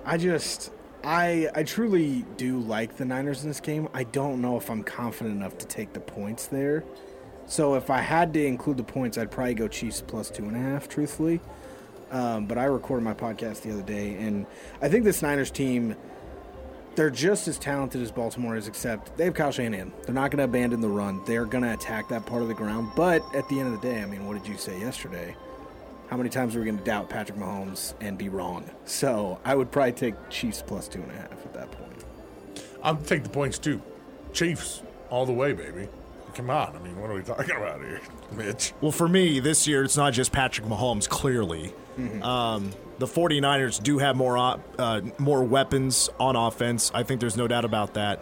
I 0.05 0.17
just 0.17 0.71
I 1.03 1.49
I 1.55 1.63
truly 1.63 2.25
do 2.37 2.59
like 2.59 2.97
the 2.97 3.05
Niners 3.05 3.43
in 3.43 3.49
this 3.49 3.59
game. 3.59 3.87
I 3.93 4.03
don't 4.03 4.41
know 4.41 4.57
if 4.57 4.69
I'm 4.69 4.83
confident 4.83 5.35
enough 5.35 5.57
to 5.59 5.65
take 5.65 5.93
the 5.93 5.99
points 5.99 6.47
there. 6.47 6.83
So 7.45 7.75
if 7.75 7.89
I 7.89 8.01
had 8.01 8.33
to 8.33 8.45
include 8.45 8.77
the 8.77 8.83
points, 8.83 9.17
I'd 9.17 9.31
probably 9.31 9.55
go 9.55 9.67
Chiefs 9.67 10.03
plus 10.05 10.29
two 10.29 10.45
and 10.45 10.55
a 10.55 10.59
half, 10.59 10.87
truthfully. 10.87 11.41
Um, 12.11 12.45
but 12.45 12.57
I 12.57 12.65
recorded 12.65 13.03
my 13.03 13.13
podcast 13.13 13.61
the 13.61 13.71
other 13.71 13.83
day, 13.83 14.15
and 14.15 14.45
I 14.81 14.89
think 14.89 15.03
this 15.03 15.21
Niners 15.21 15.51
team, 15.51 15.95
they're 16.95 17.09
just 17.09 17.47
as 17.47 17.59
talented 17.59 18.01
as 18.01 18.11
Baltimore 18.11 18.55
is, 18.55 18.67
except 18.67 19.15
they 19.15 19.25
have 19.25 19.35
Kyle 19.35 19.51
Shanahan. 19.51 19.93
They're 20.03 20.15
not 20.15 20.31
going 20.31 20.39
to 20.39 20.45
abandon 20.45 20.81
the 20.81 20.89
run. 20.89 21.21
They're 21.25 21.45
going 21.45 21.63
to 21.63 21.73
attack 21.73 22.09
that 22.09 22.25
part 22.25 22.41
of 22.41 22.47
the 22.47 22.55
ground. 22.55 22.91
But 22.95 23.23
at 23.35 23.47
the 23.47 23.59
end 23.59 23.73
of 23.73 23.79
the 23.79 23.87
day, 23.87 24.01
I 24.01 24.05
mean, 24.05 24.25
what 24.25 24.41
did 24.41 24.47
you 24.51 24.57
say 24.57 24.79
yesterday? 24.79 25.35
How 26.09 26.17
many 26.17 26.29
times 26.29 26.55
are 26.55 26.59
we 26.59 26.65
going 26.65 26.79
to 26.79 26.83
doubt 26.83 27.07
Patrick 27.07 27.37
Mahomes 27.37 27.93
and 28.01 28.17
be 28.17 28.29
wrong? 28.29 28.67
So 28.85 29.39
I 29.45 29.53
would 29.53 29.71
probably 29.71 29.91
take 29.91 30.15
Chiefs 30.31 30.63
plus 30.65 30.87
two 30.87 31.01
and 31.01 31.11
a 31.11 31.15
half 31.15 31.45
at 31.45 31.53
that 31.53 31.71
point. 31.71 32.03
I'll 32.81 32.95
take 32.95 33.21
the 33.21 33.29
points 33.29 33.59
too. 33.59 33.79
Chiefs 34.33 34.81
all 35.11 35.27
the 35.27 35.33
way, 35.33 35.53
baby. 35.53 35.87
Come 36.35 36.49
on. 36.49 36.75
I 36.75 36.79
mean, 36.79 36.99
what 36.99 37.09
are 37.09 37.13
we 37.15 37.23
talking 37.23 37.55
about 37.55 37.81
here, 37.81 38.01
Mitch? 38.31 38.73
Well, 38.81 38.91
for 38.91 39.07
me, 39.07 39.39
this 39.39 39.67
year, 39.67 39.83
it's 39.83 39.97
not 39.97 40.13
just 40.13 40.31
Patrick 40.31 40.67
Mahomes, 40.67 41.07
clearly. 41.09 41.73
Um, 42.21 42.71
the 42.99 43.07
49ers 43.07 43.83
do 43.83 43.97
have 43.97 44.15
more, 44.15 44.37
uh, 44.37 45.01
more 45.17 45.43
weapons 45.43 46.09
on 46.17 46.37
offense. 46.37 46.91
I 46.93 47.03
think 47.03 47.19
there's 47.19 47.35
no 47.35 47.45
doubt 47.45 47.65
about 47.65 47.95
that. 47.95 48.21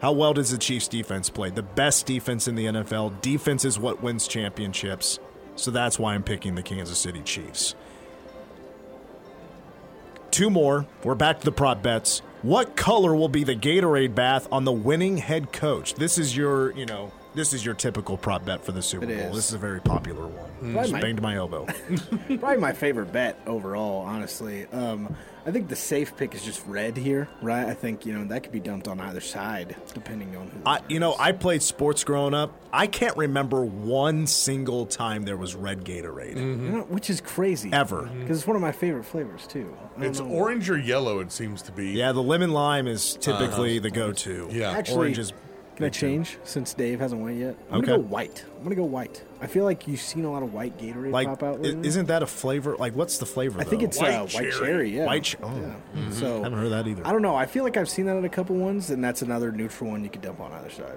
How 0.00 0.12
well 0.12 0.32
does 0.32 0.50
the 0.50 0.56
Chiefs 0.56 0.88
defense 0.88 1.28
play? 1.28 1.50
The 1.50 1.62
best 1.62 2.06
defense 2.06 2.48
in 2.48 2.54
the 2.54 2.66
NFL. 2.66 3.20
Defense 3.20 3.66
is 3.66 3.78
what 3.78 4.02
wins 4.02 4.26
championships. 4.26 5.18
So 5.56 5.70
that's 5.70 5.98
why 5.98 6.14
I'm 6.14 6.22
picking 6.22 6.54
the 6.54 6.62
Kansas 6.62 6.98
City 6.98 7.20
Chiefs. 7.22 7.74
Two 10.30 10.50
more. 10.50 10.86
We're 11.04 11.14
back 11.14 11.38
to 11.40 11.44
the 11.44 11.52
prop 11.52 11.82
bets. 11.82 12.22
What 12.44 12.76
color 12.76 13.16
will 13.16 13.30
be 13.30 13.42
the 13.42 13.56
Gatorade 13.56 14.14
bath 14.14 14.46
on 14.52 14.64
the 14.64 14.72
winning 14.72 15.16
head 15.16 15.50
coach? 15.50 15.94
This 15.94 16.18
is 16.18 16.36
your, 16.36 16.72
you 16.72 16.84
know, 16.84 17.10
this 17.34 17.52
is 17.52 17.64
your 17.64 17.74
typical 17.74 18.16
prop 18.16 18.44
bet 18.44 18.64
for 18.64 18.72
the 18.72 18.82
Super 18.82 19.04
It 19.04 19.18
Bowl. 19.18 19.28
is. 19.30 19.34
This 19.36 19.48
is 19.48 19.54
a 19.54 19.58
very 19.58 19.80
popular 19.80 20.26
one. 20.26 20.50
Hmm. 20.50 20.72
Probably 20.72 20.80
Just 20.82 20.92
my- 20.92 21.00
banged 21.00 21.22
my 21.22 21.36
elbow. 21.36 21.66
Probably 22.26 22.56
my 22.58 22.72
favorite 22.72 23.12
bet 23.12 23.38
overall, 23.46 24.02
honestly. 24.02 24.66
Um, 24.72 25.14
I 25.46 25.50
think 25.50 25.68
the 25.68 25.76
safe 25.76 26.16
pick 26.16 26.34
is 26.34 26.42
just 26.42 26.66
red 26.66 26.96
here, 26.96 27.28
right? 27.42 27.66
I 27.66 27.74
think 27.74 28.06
you 28.06 28.14
know 28.14 28.24
that 28.28 28.44
could 28.44 28.52
be 28.52 28.60
dumped 28.60 28.88
on 28.88 28.98
either 28.98 29.20
side 29.20 29.76
depending 29.92 30.34
on 30.36 30.48
who. 30.48 30.60
I, 30.64 30.80
you 30.88 30.98
know, 31.00 31.16
I 31.18 31.32
played 31.32 31.62
sports 31.62 32.02
growing 32.02 32.32
up. 32.32 32.58
I 32.72 32.86
can't 32.86 33.16
remember 33.16 33.62
one 33.62 34.26
single 34.26 34.86
time 34.86 35.24
there 35.24 35.36
was 35.36 35.54
red 35.54 35.84
Gatorade. 35.84 36.36
You 36.36 36.56
know, 36.56 36.80
which 36.82 37.10
is 37.10 37.20
crazy 37.20 37.70
Ever. 37.72 38.04
Mm-hmm. 38.04 38.20
because 38.20 38.38
it's 38.38 38.46
one 38.46 38.56
of 38.56 38.62
my 38.62 38.72
favorite 38.72 39.04
flavors 39.04 39.46
too. 39.46 39.76
It's 39.98 40.18
know. 40.18 40.28
orange 40.28 40.70
or 40.70 40.78
yellow. 40.78 41.18
It 41.20 41.30
seems 41.30 41.60
to 41.62 41.72
be. 41.72 41.90
Yeah, 41.90 42.12
the 42.12 42.22
lemon 42.22 42.52
lime 42.52 42.86
is 42.86 43.18
uh-huh. 43.20 43.38
typically 43.38 43.78
the 43.80 43.90
go-to. 43.90 44.48
Yeah. 44.50 44.70
Actually, 44.70 44.96
orange 44.96 45.18
is 45.18 45.32
Can 45.76 45.84
I 45.84 45.88
Big 45.88 45.92
Ten. 45.94 46.00
change 46.10 46.38
since 46.44 46.72
Dave 46.72 47.00
hasn't 47.00 47.20
went 47.20 47.36
yet? 47.36 47.56
I'm 47.70 47.78
Okay. 47.78 47.88
gonna 47.88 47.98
go 48.02 48.08
white. 48.08 48.44
I'm 48.56 48.62
gonna 48.62 48.76
go 48.76 48.84
white. 48.84 49.22
I 49.40 49.46
feel 49.48 49.64
like 49.64 49.88
you've 49.88 50.00
seen 50.00 50.24
a 50.24 50.30
lot 50.30 50.42
of 50.44 50.54
white 50.54 50.78
Gatorade 50.78 51.10
Like, 51.10 51.26
pop 51.26 51.42
out 51.42 51.62
lately. 51.62 51.86
isn't 51.88 52.06
that 52.06 52.22
a 52.22 52.26
flavor? 52.26 52.76
Like, 52.76 52.94
what's 52.94 53.18
the 53.18 53.26
flavor? 53.26 53.60
I 53.60 53.64
think 53.64 53.82
though? 53.82 53.86
it's 53.88 53.98
White 53.98 54.14
uh, 54.14 54.20
white 54.20 54.28
cherry. 54.30 54.52
cherry. 54.52 54.96
Yeah. 54.96 55.06
White 55.06 55.24
ch- 55.24 55.36
oh. 55.42 55.52
Yeah. 55.96 56.10
So 56.10 56.40
I 56.40 56.44
haven't 56.44 56.58
heard 56.60 56.70
that 56.70 56.86
either. 56.86 57.06
I 57.06 57.10
don't 57.12 57.22
know. 57.22 57.34
I 57.34 57.46
feel 57.46 57.64
like 57.64 57.76
I've 57.76 57.88
seen 57.88 58.06
that 58.06 58.16
in 58.16 58.24
a 58.24 58.28
couple 58.28 58.54
ones, 58.56 58.90
and 58.90 59.02
that's 59.02 59.22
another 59.22 59.50
neutral 59.50 59.90
one 59.90 60.04
you 60.04 60.10
could 60.10 60.22
dump 60.22 60.38
on 60.40 60.52
either 60.52 60.70
side. 60.70 60.96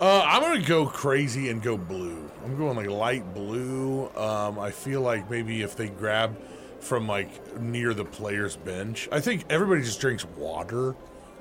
Uh, 0.00 0.22
I'm 0.26 0.42
gonna 0.42 0.60
go 0.62 0.86
crazy 0.86 1.48
and 1.50 1.60
go 1.62 1.76
blue. 1.76 2.30
I'm 2.44 2.56
going 2.56 2.76
like 2.76 2.88
light 2.88 3.34
blue. 3.34 4.10
Um, 4.16 4.58
I 4.58 4.70
feel 4.70 5.00
like 5.00 5.30
maybe 5.30 5.62
if 5.62 5.76
they 5.76 5.88
grab 5.88 6.36
from 6.80 7.06
like 7.08 7.58
near 7.60 7.94
the 7.94 8.04
player's 8.04 8.56
bench, 8.56 9.08
I 9.10 9.20
think 9.20 9.44
everybody 9.50 9.82
just 9.82 10.00
drinks 10.00 10.24
water, 10.36 10.94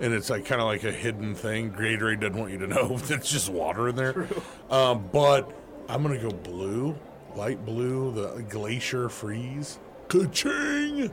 and 0.04 0.14
it's 0.14 0.30
like 0.30 0.46
kind 0.46 0.62
of 0.62 0.68
like 0.68 0.84
a 0.84 0.92
hidden 0.92 1.34
thing. 1.34 1.72
Gatorade 1.72 2.20
doesn't 2.20 2.38
want 2.38 2.52
you 2.52 2.60
to 2.60 2.68
know 2.68 2.98
that 2.98 3.12
it's 3.20 3.32
just 3.32 3.50
water 3.50 3.90
in 3.90 3.96
there. 3.96 4.28
Um, 4.70 5.10
but 5.12 5.52
I'm 5.90 6.04
gonna 6.04 6.20
go 6.20 6.30
blue, 6.30 6.96
light 7.36 7.66
blue, 7.66 8.12
the 8.14 8.44
glacier 8.44 9.10
freeze. 9.10 9.80
Ka-ching! 10.10 11.12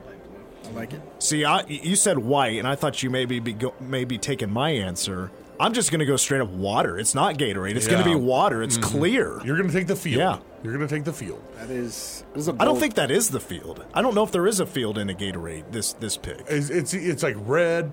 I 0.63 0.71
like 0.73 0.93
it. 0.93 1.01
See, 1.19 1.43
I, 1.43 1.65
you 1.67 1.95
said 1.95 2.19
white, 2.19 2.59
and 2.59 2.67
I 2.67 2.75
thought 2.75 3.01
you 3.01 3.09
maybe 3.09 3.39
be 3.39 3.53
go, 3.53 3.73
maybe 3.79 4.17
taking 4.17 4.51
my 4.51 4.69
answer. 4.69 5.31
I'm 5.59 5.73
just 5.73 5.91
gonna 5.91 6.05
go 6.05 6.15
straight 6.17 6.41
up 6.41 6.49
water. 6.49 6.97
It's 6.97 7.13
not 7.13 7.37
Gatorade. 7.37 7.75
It's 7.75 7.87
gonna 7.87 8.03
be 8.03 8.15
water. 8.15 8.63
It's 8.63 8.77
clear. 8.77 9.39
You're 9.43 9.57
gonna 9.57 9.71
take 9.71 9.87
the 9.87 9.95
field. 9.95 10.17
Yeah. 10.19 10.37
You're 10.63 10.73
gonna 10.73 10.87
take 10.87 11.03
the 11.03 11.13
field. 11.13 11.43
That 11.57 11.69
is. 11.69 12.23
This 12.33 12.43
is 12.43 12.47
a 12.49 12.53
I 12.53 12.65
don't 12.65 12.69
bold- 12.69 12.79
think 12.79 12.93
that 12.95 13.11
is 13.11 13.29
the 13.29 13.39
field. 13.39 13.85
I 13.93 14.01
don't 14.01 14.15
know 14.15 14.23
if 14.23 14.31
there 14.31 14.47
is 14.47 14.59
a 14.59 14.65
field 14.65 14.97
in 14.97 15.09
a 15.09 15.13
Gatorade. 15.13 15.71
This 15.71 15.93
this 15.93 16.17
pick. 16.17 16.41
It's 16.47 16.69
it's, 16.69 16.93
it's 16.93 17.21
like 17.23 17.35
red, 17.39 17.91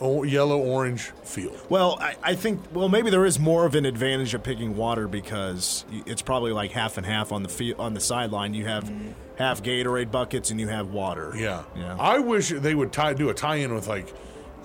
yellow, 0.00 0.58
orange 0.58 1.12
field. 1.22 1.58
Well, 1.68 1.98
I, 2.00 2.16
I 2.22 2.34
think 2.34 2.60
well 2.72 2.88
maybe 2.88 3.10
there 3.10 3.24
is 3.24 3.38
more 3.38 3.64
of 3.66 3.74
an 3.74 3.84
advantage 3.86 4.34
of 4.34 4.42
picking 4.42 4.76
water 4.76 5.06
because 5.08 5.84
it's 6.06 6.22
probably 6.22 6.52
like 6.52 6.72
half 6.72 6.96
and 6.98 7.06
half 7.06 7.32
on 7.32 7.42
the 7.42 7.48
field 7.48 7.78
on 7.80 7.94
the 7.94 8.00
sideline. 8.00 8.54
You 8.54 8.66
have 8.66 8.90
half 9.36 9.62
Gatorade 9.62 10.10
buckets 10.10 10.50
and 10.50 10.58
you 10.60 10.68
have 10.68 10.88
water. 10.90 11.32
Yeah. 11.36 11.62
yeah. 11.76 11.96
I 11.98 12.18
wish 12.18 12.48
they 12.50 12.74
would 12.74 12.92
tie 12.92 13.14
do 13.14 13.28
a 13.30 13.34
tie-in 13.34 13.74
with 13.74 13.86
like 13.88 14.12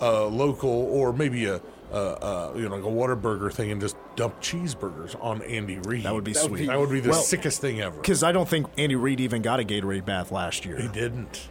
a 0.01 0.23
local 0.23 0.69
or 0.69 1.11
maybe 1.13 1.45
a, 1.45 1.55
you 1.55 1.59
know 1.91 2.69
like 2.75 2.83
a 2.83 2.87
Whataburger 2.87 3.51
thing 3.51 3.71
and 3.71 3.81
just 3.81 3.97
dump 4.15 4.39
cheeseburgers 4.41 5.15
on 5.23 5.41
Andy 5.43 5.79
Reid. 5.79 6.03
That 6.03 6.13
would 6.13 6.23
be 6.23 6.33
That 6.33 6.43
would 6.43 6.49
sweet. 6.49 6.59
be- 6.61 6.67
That 6.67 6.79
would 6.79 6.89
be 6.91 6.99
the 6.99 7.09
Well, 7.09 7.21
sickest 7.21 7.61
thing 7.61 7.81
ever. 7.81 7.97
Because 7.97 8.23
I 8.23 8.31
don't 8.31 8.47
think 8.49 8.67
Andy 8.77 8.95
Reid 8.95 9.19
even 9.19 9.41
got 9.41 9.59
a 9.59 9.63
Gatorade 9.63 10.05
bath 10.05 10.31
last 10.31 10.65
year. 10.65 10.77
He 10.77 10.87
didn't. 10.87 11.49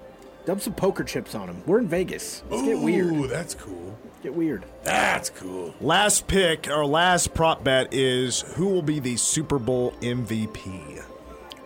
Dump 0.48 0.62
some 0.62 0.72
poker 0.72 1.04
chips 1.04 1.34
on 1.34 1.46
him. 1.46 1.62
We're 1.66 1.78
in 1.78 1.88
Vegas. 1.88 2.42
Let's 2.48 2.62
get 2.62 2.78
weird. 2.78 3.08
Ooh, 3.08 3.14
weird. 3.20 3.30
that's 3.30 3.54
cool. 3.54 3.98
Get 4.22 4.32
weird. 4.32 4.64
That's 4.82 5.28
cool. 5.28 5.74
Last 5.78 6.26
pick, 6.26 6.70
our 6.70 6.86
last 6.86 7.34
prop 7.34 7.62
bet 7.62 7.92
is 7.92 8.40
who 8.40 8.68
will 8.68 8.80
be 8.80 8.98
the 8.98 9.18
Super 9.18 9.58
Bowl 9.58 9.92
MVP? 10.00 11.04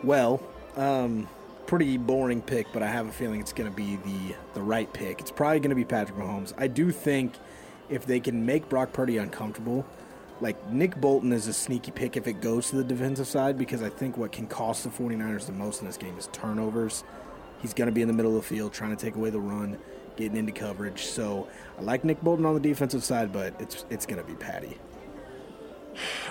Well, 0.02 0.42
um, 0.74 1.28
pretty 1.66 1.96
boring 1.96 2.42
pick, 2.42 2.66
but 2.72 2.82
I 2.82 2.88
have 2.88 3.06
a 3.06 3.12
feeling 3.12 3.38
it's 3.38 3.52
going 3.52 3.70
to 3.70 3.76
be 3.76 3.98
the 4.04 4.34
the 4.54 4.62
right 4.62 4.92
pick. 4.92 5.20
It's 5.20 5.30
probably 5.30 5.60
going 5.60 5.70
to 5.70 5.76
be 5.76 5.84
Patrick 5.84 6.18
Mahomes. 6.18 6.52
I 6.58 6.66
do 6.66 6.90
think 6.90 7.34
if 7.88 8.04
they 8.04 8.18
can 8.18 8.44
make 8.44 8.68
Brock 8.68 8.92
Purdy 8.92 9.18
uncomfortable, 9.18 9.86
like 10.40 10.68
Nick 10.70 11.00
Bolton 11.00 11.32
is 11.32 11.46
a 11.46 11.52
sneaky 11.52 11.92
pick 11.92 12.16
if 12.16 12.26
it 12.26 12.40
goes 12.40 12.70
to 12.70 12.76
the 12.76 12.84
defensive 12.84 13.28
side 13.28 13.56
because 13.56 13.80
I 13.80 13.90
think 13.90 14.16
what 14.16 14.32
can 14.32 14.48
cost 14.48 14.82
the 14.82 14.90
49ers 14.90 15.46
the 15.46 15.52
most 15.52 15.82
in 15.82 15.86
this 15.86 15.96
game 15.96 16.18
is 16.18 16.28
turnovers. 16.32 17.04
He's 17.62 17.72
going 17.72 17.86
to 17.86 17.92
be 17.92 18.02
in 18.02 18.08
the 18.08 18.14
middle 18.14 18.36
of 18.36 18.42
the 18.42 18.54
field 18.54 18.72
trying 18.72 18.94
to 18.94 19.02
take 19.02 19.14
away 19.14 19.30
the 19.30 19.40
run, 19.40 19.78
getting 20.16 20.36
into 20.36 20.52
coverage. 20.52 21.06
So 21.06 21.48
I 21.78 21.82
like 21.82 22.04
Nick 22.04 22.20
Bolton 22.20 22.44
on 22.44 22.54
the 22.54 22.60
defensive 22.60 23.04
side, 23.04 23.32
but 23.32 23.54
it's 23.60 23.86
it's 23.88 24.04
going 24.04 24.20
to 24.20 24.26
be 24.26 24.34
Patty. 24.34 24.76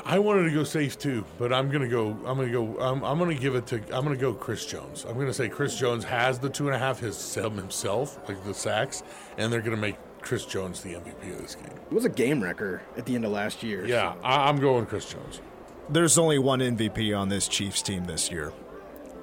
I 0.06 0.20
wanted 0.20 0.44
to 0.44 0.52
go 0.52 0.64
safe 0.64 0.98
too, 0.98 1.24
but 1.38 1.54
I'm 1.54 1.70
gonna 1.70 1.88
go. 1.88 2.10
I'm 2.26 2.38
gonna 2.38 2.50
go. 2.50 2.80
I'm, 2.80 3.04
I'm 3.04 3.20
gonna 3.20 3.36
give 3.36 3.56
it 3.56 3.68
to. 3.68 3.76
I'm 3.96 4.04
gonna 4.04 4.16
go 4.16 4.34
Chris 4.34 4.66
Jones. 4.66 5.06
I'm 5.08 5.18
gonna 5.18 5.34
say 5.34 5.50
Chris 5.50 5.78
Jones 5.78 6.04
has 6.04 6.40
the 6.40 6.50
two 6.50 6.68
and 6.68 6.76
a 6.76 6.80
half 6.80 7.00
his 7.00 7.36
himself, 7.36 8.18
like 8.28 8.44
the 8.44 8.54
sacks, 8.54 9.04
and 9.38 9.52
they're 9.52 9.62
gonna 9.62 9.78
make 9.78 9.98
Chris 10.22 10.46
Jones 10.46 10.82
the 10.82 10.94
MVP 10.94 11.34
of 11.34 11.42
this 11.42 11.56
game. 11.56 11.74
It 11.90 11.94
was 11.94 12.06
a 12.06 12.10
game 12.10 12.42
wrecker 12.42 12.82
at 12.98 13.06
the 13.06 13.16
end 13.16 13.26
of 13.26 13.32
last 13.32 13.64
year. 13.64 13.86
Yeah, 13.86 14.16
I, 14.24 14.50
I'm 14.50 14.58
going 14.58 14.86
Chris 14.86 15.12
Jones. 15.12 15.42
There's 15.90 16.18
only 16.18 16.40
one 16.40 16.60
MVP 16.60 17.18
on 17.18 17.30
this 17.30 17.48
Chiefs 17.48 17.82
team 17.82 18.06
this 18.06 18.32
year, 18.32 18.54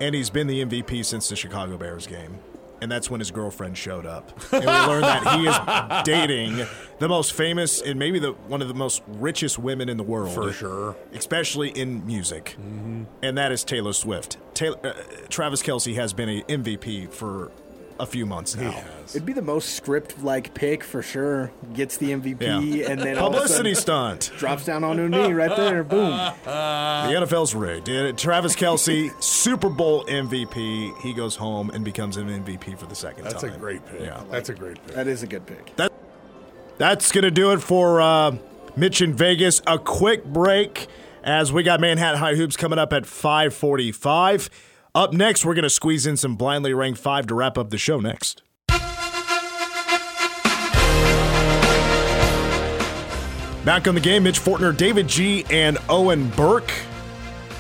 and 0.01 0.15
he's 0.15 0.31
been 0.31 0.47
the 0.47 0.65
MVP 0.65 1.05
since 1.05 1.29
the 1.29 1.37
Chicago 1.37 1.77
Bears 1.77 2.07
game. 2.07 2.39
And 2.81 2.93
that's 2.93 3.11
when 3.11 3.19
his 3.19 3.33
girlfriend 3.33 3.77
showed 3.77 4.07
up. 4.07 4.31
And 4.53 4.61
we 4.63 4.71
learned 4.71 5.03
that 5.03 5.37
he 5.37 5.49
is 5.49 6.03
dating 6.05 6.65
the 7.01 7.09
most 7.09 7.33
famous 7.33 7.83
and 7.83 7.99
maybe 7.99 8.21
the 8.21 8.33
one 8.33 8.63
of 8.63 8.69
the 8.69 8.75
most 8.75 9.03
richest 9.09 9.59
women 9.59 9.89
in 9.89 9.97
the 9.97 10.05
world. 10.05 10.33
For 10.33 10.53
sure. 10.53 10.97
especially 11.13 11.71
in 11.71 12.07
music, 12.07 12.55
and 12.57 13.37
that 13.37 13.51
is 13.51 13.65
Taylor 13.65 13.93
Swift. 13.93 14.37
Taylor, 14.55 14.79
uh, 14.85 14.93
Travis 15.29 15.61
Kelce 15.61 15.97
has 15.97 16.13
been 16.13 16.29
a 16.29 16.43
MVP 16.43 17.11
for 17.13 17.51
a 18.01 18.07
few 18.07 18.25
months 18.27 18.55
now. 18.57 18.83
It'd 19.11 19.27
be 19.27 19.33
the 19.33 19.43
most 19.43 19.75
script 19.75 20.23
like 20.23 20.55
pick 20.55 20.85
for 20.85 21.03
sure. 21.03 21.51
Gets 21.75 21.97
the 21.97 22.13
MVP 22.13 22.43
Yeah. 22.43 22.91
and 22.91 23.01
then 23.01 23.19
all 23.19 23.29
of 23.29 23.35
a 23.35 23.37
Publicity 23.39 23.75
sudden 23.75 24.21
stunt. 24.21 24.39
drops 24.39 24.65
down 24.65 24.85
on 24.85 24.99
a 24.99 25.09
knee 25.09 25.33
right 25.33 25.55
there. 25.57 25.83
Boom. 25.85 26.11
The 26.45 27.15
NFL's 27.15 27.55
rigged. 27.55 27.89
Uh, 27.89 28.13
Travis 28.13 28.55
Kelce, 28.55 29.11
Super 29.23 29.69
Bowl 29.69 30.05
MVP. 30.05 30.93
He 31.03 31.13
goes 31.13 31.37
home 31.37 31.71
and 31.71 31.85
becomes 31.85 32.17
an 32.17 32.29
MVP 32.29 32.79
for 32.79 32.87
the 32.87 32.95
second 32.95 33.25
That's 33.25 33.43
time. 33.43 33.55
a 33.55 33.59
great 33.59 33.85
pick. 33.87 34.01
Yeah. 34.01 34.23
That's 34.31 34.49
a 34.49 34.55
great 34.55 34.77
pick. 34.87 34.95
That 34.95 35.07
is 35.09 35.23
a 35.23 35.27
good 35.27 35.47
pick. 35.47 35.73
That's 36.79 37.11
going 37.11 37.25
to 37.25 37.31
do 37.31 37.51
it 37.53 37.59
for 37.61 38.01
uh, 38.01 38.37
Mitch 38.77 39.03
in 39.03 39.13
Vegas. 39.15 39.61
A 39.67 39.79
quick 39.79 40.25
break 40.25 40.87
as 41.25 41.53
we 41.53 41.63
got 41.65 41.81
Manhattan 41.81 42.21
High 42.21 42.37
Hoops 42.37 42.57
coming 42.57 42.79
up 42.79 42.93
at 42.93 43.05
545. 43.05 44.49
Up 44.99 45.13
next, 45.13 45.45
we're 45.45 45.55
going 45.55 45.63
to 45.63 45.71
squeeze 45.71 46.07
in 46.07 46.17
some 46.17 46.35
blindly 46.35 46.75
ranked 46.75 46.99
five 46.99 47.29
to 47.29 47.35
wrap 47.37 47.57
up 47.57 47.71
the 47.71 47.79
show 47.79 48.01
next. 48.01 48.43
Back 53.65 53.87
on 53.87 53.95
the 53.95 54.01
game, 54.03 54.25
Mitch 54.25 54.41
Fortner, 54.41 54.77
David 54.77 55.07
G, 55.07 55.45
and 55.51 55.79
Owen 55.89 56.29
Burke. 56.31 56.73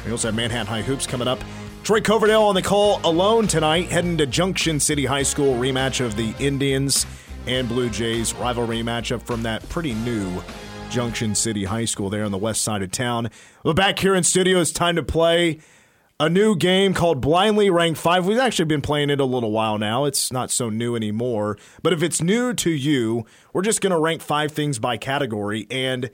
We 0.05 0.11
also 0.11 0.27
have 0.27 0.35
Manhattan 0.35 0.66
High 0.66 0.83
Hoops 0.83 1.07
coming 1.07 1.29
up. 1.29 1.38
Troy 1.85 2.01
Coverdale 2.01 2.42
on 2.42 2.57
the 2.57 2.62
call 2.62 3.01
alone 3.09 3.46
tonight, 3.46 3.87
heading 3.87 4.18
to 4.18 4.27
Junction 4.27 4.81
City 4.81 5.05
High 5.05 5.22
School 5.22 5.55
rematch 5.55 6.05
of 6.05 6.16
the 6.16 6.35
Indians 6.40 7.07
and 7.46 7.68
Blue 7.68 7.88
Jays 7.88 8.35
rivalry 8.35 8.83
matchup 8.83 9.22
from 9.22 9.44
that 9.44 9.62
pretty 9.68 9.94
new 9.94 10.42
Junction 10.90 11.37
City 11.37 11.66
High 11.66 11.85
School 11.85 12.11
there 12.11 12.24
on 12.24 12.33
the 12.33 12.37
west 12.37 12.62
side 12.62 12.83
of 12.83 12.90
town. 12.90 13.31
We're 13.62 13.74
back 13.74 14.01
here 14.01 14.16
in 14.16 14.24
studio. 14.24 14.61
It's 14.61 14.72
time 14.72 14.96
to 14.96 15.05
play 15.05 15.61
a 16.20 16.28
new 16.28 16.57
game 16.57 16.94
called 16.94 17.20
Blindly 17.20 17.70
Ranked 17.70 18.00
5. 18.00 18.26
We've 18.26 18.38
actually 18.38 18.64
been 18.64 18.81
playing 18.81 19.11
it 19.11 19.20
a 19.20 19.24
little 19.24 19.52
while 19.52 19.78
now. 19.78 20.04
It's 20.04 20.33
not 20.33 20.50
so 20.50 20.68
new 20.68 20.96
anymore. 20.96 21.57
But 21.83 21.92
if 21.92 22.02
it's 22.02 22.20
new 22.20 22.52
to 22.54 22.70
you, 22.70 23.24
we're 23.52 23.62
just 23.62 23.81
going 23.81 23.92
to 23.92 23.98
rank 23.98 24.20
five 24.20 24.50
things 24.50 24.81
by 24.81 24.96
category. 24.96 25.68
And 25.70 26.11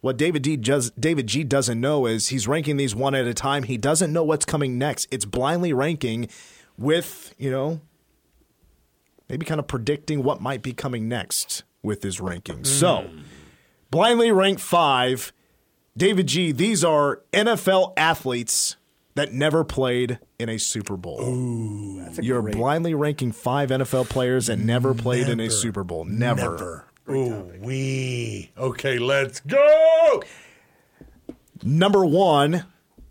what 0.00 0.16
David 0.16 0.42
D 0.42 0.56
does 0.56 0.90
David 0.92 1.28
G 1.28 1.44
doesn't 1.44 1.80
know 1.80 2.06
is 2.06 2.28
he's 2.28 2.48
ranking 2.48 2.76
these 2.76 2.94
one 2.94 3.14
at 3.14 3.26
a 3.26 3.34
time. 3.34 3.62
He 3.62 3.76
doesn't 3.76 4.12
know 4.12 4.24
what's 4.24 4.44
coming 4.44 4.78
next. 4.78 5.06
It's 5.12 5.24
blindly 5.24 5.72
ranking 5.72 6.28
with, 6.76 7.32
you 7.38 7.50
know, 7.50 7.80
maybe 9.28 9.46
kind 9.46 9.60
of 9.60 9.68
predicting 9.68 10.24
what 10.24 10.40
might 10.40 10.62
be 10.62 10.72
coming 10.72 11.08
next 11.08 11.62
with 11.82 12.02
his 12.02 12.18
rankings. 12.18 12.66
Hmm. 12.66 12.80
So, 12.80 13.10
blindly 13.90 14.32
ranked 14.32 14.60
5 14.60 15.32
David 15.96 16.26
G, 16.26 16.52
these 16.52 16.84
are 16.84 17.22
NFL 17.32 17.94
athletes 17.96 18.76
that 19.16 19.32
never 19.32 19.64
played 19.64 20.18
in 20.38 20.48
a 20.48 20.58
Super 20.58 20.96
Bowl. 20.96 21.18
That's 22.04 22.18
a 22.18 22.24
You're 22.24 22.42
great. 22.42 22.54
blindly 22.54 22.94
ranking 22.94 23.32
five 23.32 23.70
NFL 23.70 24.08
players 24.08 24.46
that 24.46 24.58
never 24.58 24.94
played 24.94 25.28
in 25.28 25.40
a 25.40 25.50
Super 25.50 25.82
Bowl. 25.84 26.04
Never. 26.04 26.84
Ooh, 27.10 27.52
we. 27.60 28.50
Okay, 28.56 28.98
let's 28.98 29.40
go. 29.40 30.22
Number 31.62 32.04
one 32.04 32.64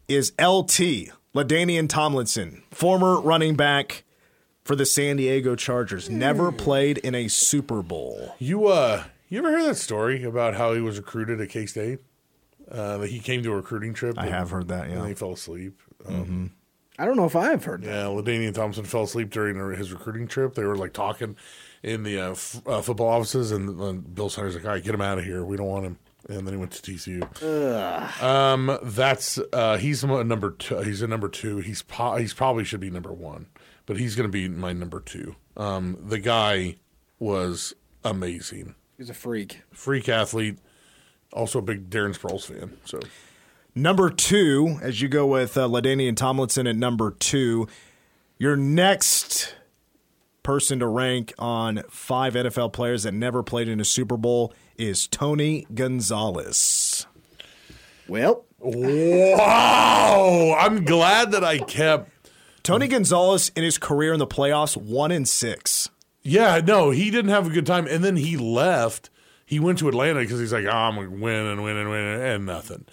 is 0.07 0.31
LT, 0.39 1.09
LaDainian 1.33 1.89
Tomlinson, 1.89 2.63
former 2.71 3.19
running 3.19 3.55
back 3.55 4.03
for 4.63 4.75
the 4.75 4.85
San 4.85 5.17
Diego 5.17 5.55
Chargers. 5.55 6.09
Never 6.09 6.51
played 6.51 6.97
in 6.99 7.15
a 7.15 7.27
Super 7.27 7.81
Bowl. 7.81 8.35
You 8.39 8.67
uh, 8.67 9.03
you 9.29 9.39
ever 9.39 9.49
hear 9.57 9.65
that 9.67 9.75
story 9.75 10.23
about 10.23 10.55
how 10.55 10.73
he 10.73 10.81
was 10.81 10.97
recruited 10.97 11.41
at 11.41 11.49
K 11.49 11.65
State? 11.65 11.99
Uh, 12.69 12.97
that 12.97 13.09
he 13.09 13.19
came 13.19 13.43
to 13.43 13.51
a 13.51 13.55
recruiting 13.55 13.93
trip. 13.93 14.17
I 14.17 14.25
and- 14.25 14.33
have 14.33 14.49
heard 14.51 14.67
that, 14.69 14.89
yeah. 14.89 14.95
then 14.95 15.07
he 15.07 15.13
fell 15.13 15.33
asleep. 15.33 15.79
Um, 16.07 16.51
I 16.97 17.05
don't 17.05 17.17
know 17.17 17.25
if 17.25 17.35
I 17.35 17.51
have 17.51 17.63
heard 17.65 17.81
that. 17.83 17.89
Yeah, 17.89 18.03
LaDainian 18.05 18.53
Thompson 18.53 18.85
fell 18.85 19.03
asleep 19.03 19.29
during 19.29 19.57
his 19.77 19.91
recruiting 19.91 20.27
trip. 20.27 20.55
They 20.55 20.63
were 20.63 20.77
like 20.77 20.93
talking 20.93 21.35
in 21.83 22.03
the 22.03 22.19
uh, 22.19 22.31
f- 22.31 22.61
uh, 22.65 22.81
football 22.81 23.09
offices, 23.09 23.51
and 23.51 23.79
uh, 23.81 23.91
Bill 23.93 24.29
Snyder's 24.29 24.55
like, 24.55 24.63
"All 24.65 24.71
right, 24.71 24.83
get 24.83 24.95
him 24.95 25.01
out 25.01 25.17
of 25.17 25.25
here. 25.25 25.43
We 25.43 25.57
don't 25.57 25.67
want 25.67 25.85
him." 25.85 25.97
And 26.29 26.47
then 26.47 26.53
he 26.55 26.57
went 26.59 26.71
to 26.71 26.81
TCU. 26.91 28.23
Um, 28.23 28.79
that's 28.81 29.37
uh, 29.53 29.77
he's 29.77 30.03
a 30.03 30.23
number 30.23 30.51
two. 30.51 30.77
He's 30.79 31.01
a 31.01 31.07
number 31.07 31.27
two. 31.29 31.57
He's 31.57 31.81
po- 31.83 32.15
he's 32.15 32.33
probably 32.33 32.63
should 32.63 32.79
be 32.79 32.89
number 32.89 33.13
one, 33.13 33.47
but 33.85 33.97
he's 33.97 34.15
going 34.15 34.27
to 34.27 34.31
be 34.31 34.47
my 34.47 34.73
number 34.73 34.99
two. 34.99 35.35
Um, 35.57 35.97
the 36.01 36.17
guy 36.19 36.77
was 37.19 37.73
amazing, 38.03 38.75
He's 38.97 39.09
a 39.09 39.13
freak. 39.13 39.61
freak 39.71 40.09
athlete, 40.09 40.57
Also 41.33 41.59
a 41.59 41.61
big 41.61 41.89
Darren 41.89 42.17
Sproles 42.17 42.45
fan. 42.45 42.77
So 42.85 42.99
Number 43.75 44.09
two, 44.09 44.79
as 44.81 45.01
you 45.01 45.09
go 45.09 45.27
with 45.27 45.57
uh, 45.57 45.67
LaDainian 45.67 46.15
Tomlinson 46.15 46.65
at 46.65 46.75
number 46.77 47.11
two, 47.11 47.67
your 48.37 48.55
next 48.55 49.53
person 50.43 50.79
to 50.79 50.87
rank 50.87 51.33
on 51.37 51.83
five 51.89 52.35
NFL 52.35 52.71
players 52.71 53.03
that 53.03 53.13
never 53.13 53.43
played 53.43 53.67
in 53.67 53.79
a 53.81 53.85
Super 53.85 54.15
Bowl 54.15 54.53
is 54.77 55.07
Tony 55.07 55.67
Gonzalez. 55.73 57.05
Well, 58.07 58.45
Wow. 58.59 60.55
I'm 60.57 60.85
glad 60.85 61.31
that 61.31 61.43
I 61.43 61.59
kept 61.59 62.09
Tony 62.63 62.87
Gonzalez 62.87 63.51
in 63.55 63.63
his 63.63 63.77
career 63.77 64.13
in 64.13 64.19
the 64.19 64.25
playoffs, 64.27 64.75
one 64.75 65.11
in 65.11 65.25
six. 65.25 65.89
Yeah, 66.23 66.61
no, 66.65 66.89
he 66.89 67.11
didn't 67.11 67.29
have 67.31 67.45
a 67.47 67.51
good 67.51 67.65
time, 67.67 67.85
and 67.87 68.03
then 68.03 68.15
he 68.15 68.37
left. 68.37 69.09
He 69.45 69.59
went 69.59 69.77
to 69.79 69.87
Atlanta 69.87 70.21
because 70.21 70.39
he's 70.39 70.51
like, 70.53 70.65
oh, 70.65 70.69
I'm 70.71 70.95
gonna 70.95 71.11
win 71.11 71.45
and 71.45 71.63
win 71.63 71.77
and 71.77 71.89
win 71.89 72.01
and 72.01 72.45
nothing. 72.47 72.85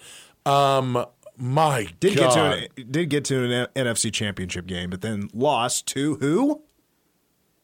Um, 0.45 1.05
my 1.37 1.87
Did 1.99 2.15
God. 2.17 2.23
get 2.23 2.33
to 2.33 2.41
an, 2.81 2.91
did 2.91 3.09
get 3.09 3.25
to 3.25 3.43
an 3.43 3.67
NFC 3.75 4.11
Championship 4.13 4.65
game, 4.67 4.89
but 4.89 5.01
then 5.01 5.29
lost 5.33 5.87
to 5.87 6.15
who? 6.15 6.61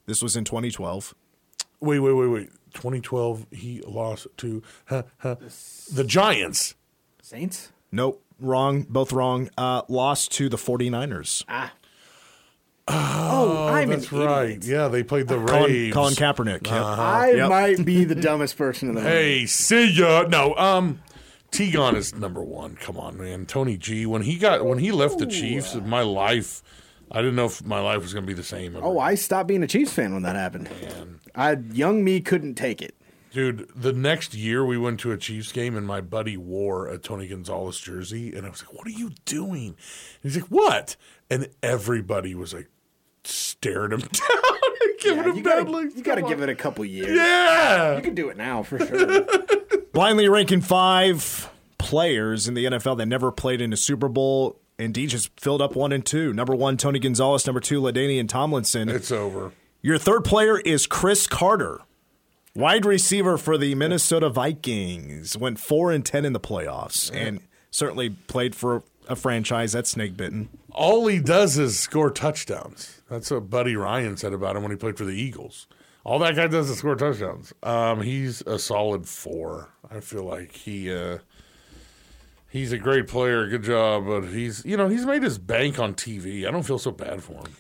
This 0.06 0.22
was 0.24 0.36
in 0.36 0.44
2012. 0.44 1.14
wait, 1.82 2.00
wait, 2.00 2.14
wait, 2.14 2.28
wait. 2.28 2.50
2012, 2.74 3.48
he 3.52 3.82
lost 3.82 4.28
to 4.38 4.62
huh, 4.86 5.04
huh, 5.20 5.36
the 5.92 6.04
Giants. 6.04 6.76
Saints. 7.22 7.72
Nope, 7.92 8.24
wrong, 8.40 8.84
both 8.90 9.12
wrong. 9.12 9.50
Uh, 9.58 9.82
lost 9.88 10.32
to 10.34 10.50
the 10.50 10.58
49ers. 10.58 11.44
Ah. 11.50 11.74
Oh, 12.92 13.68
I'm 13.68 13.90
That's 13.90 14.12
an 14.12 14.20
right. 14.20 14.44
idiot. 14.50 14.64
Yeah, 14.66 14.88
they 14.88 15.04
played 15.04 15.28
the 15.28 15.36
Colin, 15.44 15.64
Raves. 15.72 15.94
Colin 15.94 16.14
Kaepernick. 16.16 16.66
Yep. 16.66 16.74
I 16.84 17.32
Yep. 17.34 17.50
might 17.50 17.86
be 17.86 18.04
the 18.04 18.16
dumbest 18.16 18.58
person 18.58 18.90
in 18.90 18.96
the 18.96 19.02
room. 19.02 19.10
Hey, 19.12 19.46
see 19.46 19.92
ya. 19.92 20.24
No, 20.28 20.56
um, 20.56 21.00
Tegon 21.52 21.96
is 21.96 22.14
number 22.16 22.44
one. 22.44 22.76
Come 22.76 22.98
on, 22.98 23.18
man. 23.18 23.46
Tony 23.46 23.78
G. 23.78 24.06
When 24.06 24.22
he 24.22 24.38
got 24.38 24.66
when 24.66 24.78
he 24.78 24.92
left 24.92 25.18
the 25.20 25.26
Chiefs, 25.26 25.76
my 25.76 26.02
life, 26.02 26.62
I 27.12 27.22
didn't 27.22 27.36
know 27.36 27.46
if 27.46 27.64
my 27.66 27.80
life 27.80 28.02
was 28.02 28.14
gonna 28.14 28.26
be 28.28 28.34
the 28.34 28.44
same. 28.44 28.76
ever. 28.76 28.86
Oh, 28.86 29.00
I 29.00 29.16
stopped 29.16 29.48
being 29.48 29.64
a 29.64 29.68
Chiefs 29.68 29.94
fan 29.94 30.14
when 30.14 30.24
that 30.24 30.36
happened. 30.36 30.70
I 31.36 31.58
young 31.72 32.04
me 32.04 32.22
couldn't 32.22 32.56
take 32.56 32.82
it. 32.82 32.96
Dude, 33.32 33.70
the 33.76 33.94
next 33.94 34.34
year 34.34 34.66
we 34.66 34.78
went 34.78 35.00
to 35.02 35.12
a 35.12 35.18
Chiefs 35.18 35.52
game 35.52 35.78
and 35.78 35.86
my 35.86 36.02
buddy 36.02 36.36
wore 36.36 36.88
a 36.88 36.98
Tony 36.98 37.28
Gonzalez 37.28 37.80
jersey 37.80 38.34
and 38.36 38.46
I 38.46 38.50
was 38.50 38.64
like, 38.64 38.74
"What 38.74 38.88
are 38.88 38.92
you 38.92 39.12
doing?" 39.26 39.76
And 40.24 40.32
he's 40.32 40.36
like, 40.42 40.50
"What?" 40.50 40.96
And 41.30 41.50
everybody 41.62 42.34
was 42.34 42.54
like 42.54 42.70
staring 43.24 43.92
him 43.92 44.00
down 44.02 44.10
and 44.82 45.00
giving 45.00 45.24
him 45.26 45.36
you 45.38 45.44
bad 45.44 45.60
gotta, 45.66 45.70
looks. 45.72 45.96
you 45.96 46.04
gotta 46.04 46.22
give 46.24 46.42
it 46.42 46.50
a 46.50 46.56
couple 46.56 46.84
years. 46.86 47.16
Yeah. 47.16 47.96
You 47.98 48.02
can 48.02 48.16
do 48.16 48.30
it 48.30 48.38
now 48.38 48.64
for 48.64 48.80
sure. 48.80 49.26
Blindly 49.92 50.30
ranking 50.30 50.62
five 50.62 51.50
players 51.78 52.48
in 52.48 52.54
the 52.54 52.66
NFL 52.66 52.98
that 52.98 53.08
never 53.08 53.32
played 53.32 53.62
in 53.62 53.74
a 53.74 53.78
Super 53.78 54.08
Bowl. 54.08 54.60
And 54.78 54.94
D 54.94 55.08
just 55.08 55.38
filled 55.40 55.62
up 55.62 55.76
one 55.76 55.92
and 55.92 56.06
two. 56.06 56.32
Number 56.34 56.56
one, 56.56 56.78
Tony 56.78 57.00
Gonzalez. 57.00 57.46
Number 57.46 57.60
two, 57.60 57.82
LaDainian 57.82 58.30
Tomlinson. 58.30 58.88
It's 58.88 59.12
over. 59.12 59.52
Your 59.82 59.98
third 59.98 60.24
player 60.24 60.60
is 60.60 60.88
Cris 60.88 61.28
Carter, 61.28 61.82
wide 62.56 62.86
receiver 62.86 63.38
for 63.38 63.58
the 63.58 63.76
Minnesota 63.76 64.30
Vikings. 64.30 65.38
Went 65.38 65.60
four 65.60 65.92
and 65.92 66.06
ten 66.06 66.24
in 66.24 66.34
the 66.34 66.40
playoffs, 66.40 67.14
and 67.14 67.42
certainly 67.72 68.10
played 68.10 68.56
for 68.56 68.84
a 69.10 69.16
franchise 69.16 69.74
that's 69.74 69.90
snake 69.90 70.16
bitten. 70.16 70.50
All 70.72 71.08
he 71.08 71.20
does 71.20 71.58
is 71.58 71.78
score 71.80 72.12
touchdowns. 72.12 73.02
That's 73.10 73.32
what 73.32 73.50
Buddy 73.50 73.76
Ryan 73.76 74.16
said 74.16 74.34
about 74.34 74.56
him 74.56 74.62
when 74.62 74.72
he 74.72 74.78
played 74.78 74.98
for 74.98 75.06
the 75.06 75.20
Eagles. 75.20 75.68
All 76.06 76.20
that 76.20 76.36
guy 76.36 76.48
does 76.48 76.70
is 76.70 76.78
score 76.78 76.96
touchdowns. 76.96 77.54
Um, 77.62 78.02
he's 78.02 78.42
a 78.42 78.58
solid 78.58 79.08
four. 79.08 79.70
I 79.92 80.00
feel 80.00 80.24
like 80.24 80.54
he 80.54 80.94
uh, 80.94 81.20
he's 82.50 82.72
a 82.72 82.78
great 82.78 83.08
player. 83.08 83.48
Good 83.48 83.64
job, 83.64 84.06
but 84.08 84.22
he's 84.28 84.64
you 84.66 84.78
know 84.78 84.88
he's 84.88 85.06
made 85.06 85.24
his 85.24 85.38
bank 85.38 85.78
on 85.80 85.94
TV. 85.94 86.48
I 86.48 86.52
don't 86.52 86.64
feel 86.64 86.80
so 86.80 86.92
bad 86.92 87.22
for 87.24 87.34
him. 87.34 87.56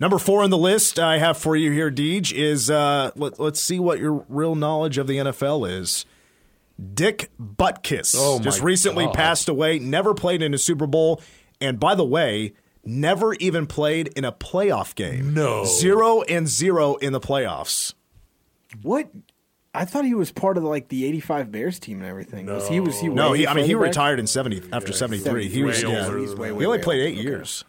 Number 0.00 0.18
four 0.18 0.42
on 0.42 0.50
the 0.50 0.58
list 0.58 0.98
I 0.98 1.18
have 1.18 1.38
for 1.38 1.54
you 1.54 1.70
here, 1.70 1.90
Deej, 1.90 2.32
is 2.32 2.68
uh, 2.68 3.12
let, 3.14 3.38
us 3.38 3.60
see 3.60 3.78
what 3.78 4.00
your 4.00 4.24
real 4.28 4.56
knowledge 4.56 4.98
of 4.98 5.06
the 5.06 5.18
NFL 5.18 5.70
is. 5.70 6.04
Dick 6.94 7.30
Butkus 7.40 8.16
Oh, 8.18 8.40
just 8.40 8.60
recently 8.60 9.04
God. 9.04 9.14
passed 9.14 9.48
away. 9.48 9.78
Never 9.78 10.12
played 10.12 10.42
in 10.42 10.52
a 10.52 10.58
Super 10.58 10.88
Bowl, 10.88 11.22
and 11.60 11.78
by 11.78 11.94
the 11.94 12.04
way, 12.04 12.54
never 12.86 13.34
even 13.34 13.66
played 13.66 14.08
in 14.16 14.24
a 14.24 14.32
playoff 14.32 14.94
game. 14.94 15.34
No. 15.34 15.64
zero 15.64 16.22
and 16.22 16.46
zero 16.48 16.94
in 16.96 17.12
the 17.12 17.20
playoffs. 17.20 17.94
what? 18.82 19.08
I 19.76 19.84
thought 19.84 20.04
he 20.04 20.14
was 20.14 20.30
part 20.30 20.56
of 20.56 20.62
like 20.62 20.86
the 20.88 21.04
eighty-five 21.04 21.50
Bears 21.50 21.80
team 21.80 21.98
and 22.00 22.08
everything. 22.08 22.46
Was 22.46 22.68
he? 22.68 22.78
Was 22.78 23.00
he? 23.00 23.08
No, 23.08 23.32
he, 23.32 23.44
I 23.46 23.54
mean 23.54 23.64
he 23.64 23.74
back? 23.74 23.82
retired 23.82 24.20
in 24.20 24.26
seventy 24.28 24.62
after 24.72 24.92
seventy 24.92 25.18
three. 25.18 25.48
He 25.48 25.64
was 25.64 25.82
yeah, 25.82 26.04
older 26.04 26.18
He's 26.18 26.30
way, 26.34 26.52
way, 26.52 26.60
he 26.60 26.66
only 26.66 26.78
way 26.78 26.82
played 26.84 27.00
eight 27.02 27.14
Okay. 27.18 27.22
years. 27.22 27.64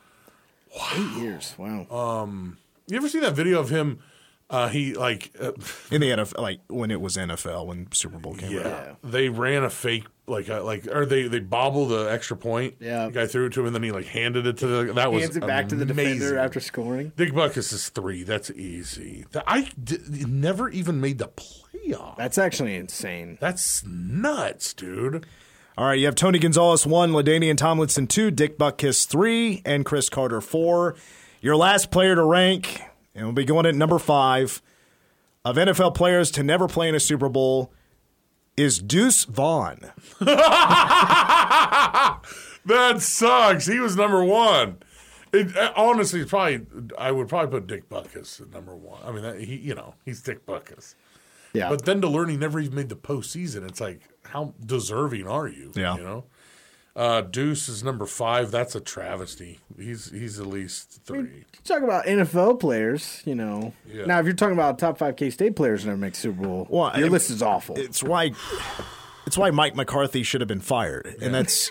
Eight 0.95 1.17
years. 1.17 1.56
Wow. 1.58 1.88
Um, 1.89 2.58
you 2.88 2.97
ever 2.97 3.10
see 3.10 3.19
that 3.21 3.34
video 3.34 3.60
of 3.60 3.69
him? 3.69 3.99
Uh, 4.47 4.67
he 4.69 4.93
like 4.93 5.36
uh, 5.41 5.53
in 5.89 6.01
the 6.01 6.10
NFL, 6.12 6.39
like 6.39 6.60
when 6.67 6.91
it 6.91 7.01
was 7.01 7.17
NFL 7.17 7.65
when 7.65 7.91
Super 7.91 8.19
Bowl 8.19 8.36
came 8.36 8.51
yeah, 8.51 8.60
around. 8.86 8.97
they 9.03 9.27
ran 9.29 9.63
a 9.63 9.71
fake 9.71 10.05
like 10.27 10.47
uh, 10.51 10.63
like 10.63 10.86
or 10.88 11.03
they 11.08 11.27
they 11.27 11.39
bobbled 11.39 11.89
the 11.89 12.12
extra 12.12 12.38
point. 12.38 12.75
Yeah. 12.79 13.08
the 13.08 13.12
guy 13.12 13.25
threw 13.25 13.47
it 13.47 13.53
to 13.53 13.62
him 13.62 13.65
and 13.67 13.75
then 13.75 13.81
he 13.81 13.91
like 13.91 14.05
handed 14.05 14.45
it 14.45 14.58
to 14.58 14.67
the 14.67 14.93
that 14.93 15.12
was 15.12 15.23
Hands 15.23 15.38
it 15.38 15.47
back 15.47 15.69
to 15.69 15.75
the 15.75 15.84
amazing. 15.91 16.19
defender 16.19 16.38
after 16.39 16.60
scoring. 16.60 17.12
Dick 17.15 17.31
Butkus 17.34 17.73
is 17.73 17.89
three. 17.89 18.21
That's 18.23 18.51
easy. 18.51 19.25
The- 19.31 19.43
I 19.49 19.71
d- 19.84 19.97
never 20.27 20.69
even 20.69 21.01
made 21.01 21.17
the 21.17 21.29
playoff. 21.29 22.15
That's 22.17 22.38
actually 22.38 22.75
insane. 22.75 23.39
That's 23.41 23.84
nuts, 23.84 24.75
dude. 24.75 25.25
All 25.77 25.88
right, 25.88 25.97
you 25.99 26.05
have 26.05 26.15
Tony 26.15 26.38
Gonzalez 26.38 26.86
one, 26.86 27.12
LaDainian 27.13 27.58
Tomlinson 27.58 28.05
two, 28.05 28.29
Dick 28.29 28.60
Butkus 28.60 29.08
three, 29.08 29.63
and 29.65 29.84
Cris 29.84 30.08
Carter 30.10 30.39
four. 30.39 30.95
Your 31.41 31.55
last 31.55 31.89
player 31.91 32.13
to 32.15 32.23
rank, 32.23 32.81
and 33.15 33.25
we'll 33.25 33.34
be 33.34 33.45
going 33.45 33.65
at 33.65 33.75
number 33.75 33.97
five 33.97 34.62
of 35.43 35.56
NFL 35.56 35.95
players 35.95 36.30
to 36.32 36.43
never 36.43 36.67
play 36.67 36.89
in 36.89 36.95
a 36.95 36.99
Super 36.99 37.30
Bowl 37.30 37.71
is 38.58 38.80
Deuce 38.80 39.25
Vaughn. 39.25 39.91
That 42.65 43.01
sucks. 43.01 43.67
He 43.67 43.80
was 43.80 43.95
number 43.95 44.23
one. 44.23 44.78
It, 45.32 45.56
uh, 45.56 45.73
honestly, 45.75 46.21
it's 46.21 46.30
probably 46.30 46.65
I 46.97 47.12
would 47.12 47.28
probably 47.28 47.60
put 47.60 47.67
Dick 47.67 47.89
Butkus 47.89 48.41
at 48.41 48.51
number 48.51 48.75
one. 48.75 49.01
I 49.06 49.12
mean, 49.12 49.21
that, 49.21 49.39
he 49.39 49.56
you 49.56 49.75
know 49.75 49.95
he's 50.04 50.21
Dick 50.21 50.45
Butkus. 50.45 50.95
Yeah. 51.54 51.69
But 51.69 51.86
then 51.86 52.01
to 52.01 52.08
learn 52.08 52.30
he 52.30 52.38
never 52.38 52.60
even 52.60 52.75
made 52.75 52.89
the 52.89 52.95
postseason, 52.95 53.67
it's 53.67 53.80
like 53.80 54.01
how 54.23 54.54
deserving 54.65 55.28
are 55.28 55.47
you? 55.47 55.71
Yeah. 55.75 55.95
you 55.95 56.04
know. 56.04 56.23
Uh, 56.95 57.19
Deuce 57.21 57.67
is 57.67 57.84
number 57.84 58.05
five. 58.05 58.51
That's 58.51 58.73
a 58.73 58.79
travesty. 58.79 59.60
He's 59.77 60.12
he's 60.12 60.39
at 60.39 60.47
least 60.47 61.01
three. 61.03 61.43
Talk 61.65 61.81
about 61.84 62.05
NFL 62.05 62.60
players, 62.60 63.21
you 63.25 63.36
know. 63.36 63.73
Yeah. 63.91 64.05
Now, 64.05 64.19
if 64.19 64.25
you're 64.25 64.34
talking 64.34 64.53
about 64.53 64.79
top 64.79 64.97
five 64.97 65.17
K 65.17 65.29
State 65.29 65.55
players 65.58 65.84
who 65.84 65.89
never 65.89 65.97
make 65.99 66.15
Super 66.15 66.43
Bowl, 66.43 66.67
Well, 66.69 66.97
your 66.97 67.08
I- 67.08 67.10
list 67.10 67.29
is 67.31 67.41
awful. 67.41 67.77
It's 67.77 68.01
why 68.01 68.31
it's 69.27 69.38
why 69.38 69.51
Mike 69.51 69.75
McCarthy 69.75 70.23
should 70.23 70.39
have 70.39 70.47
been 70.47 70.62
fired, 70.62 71.15
and 71.21 71.34
that's 71.34 71.69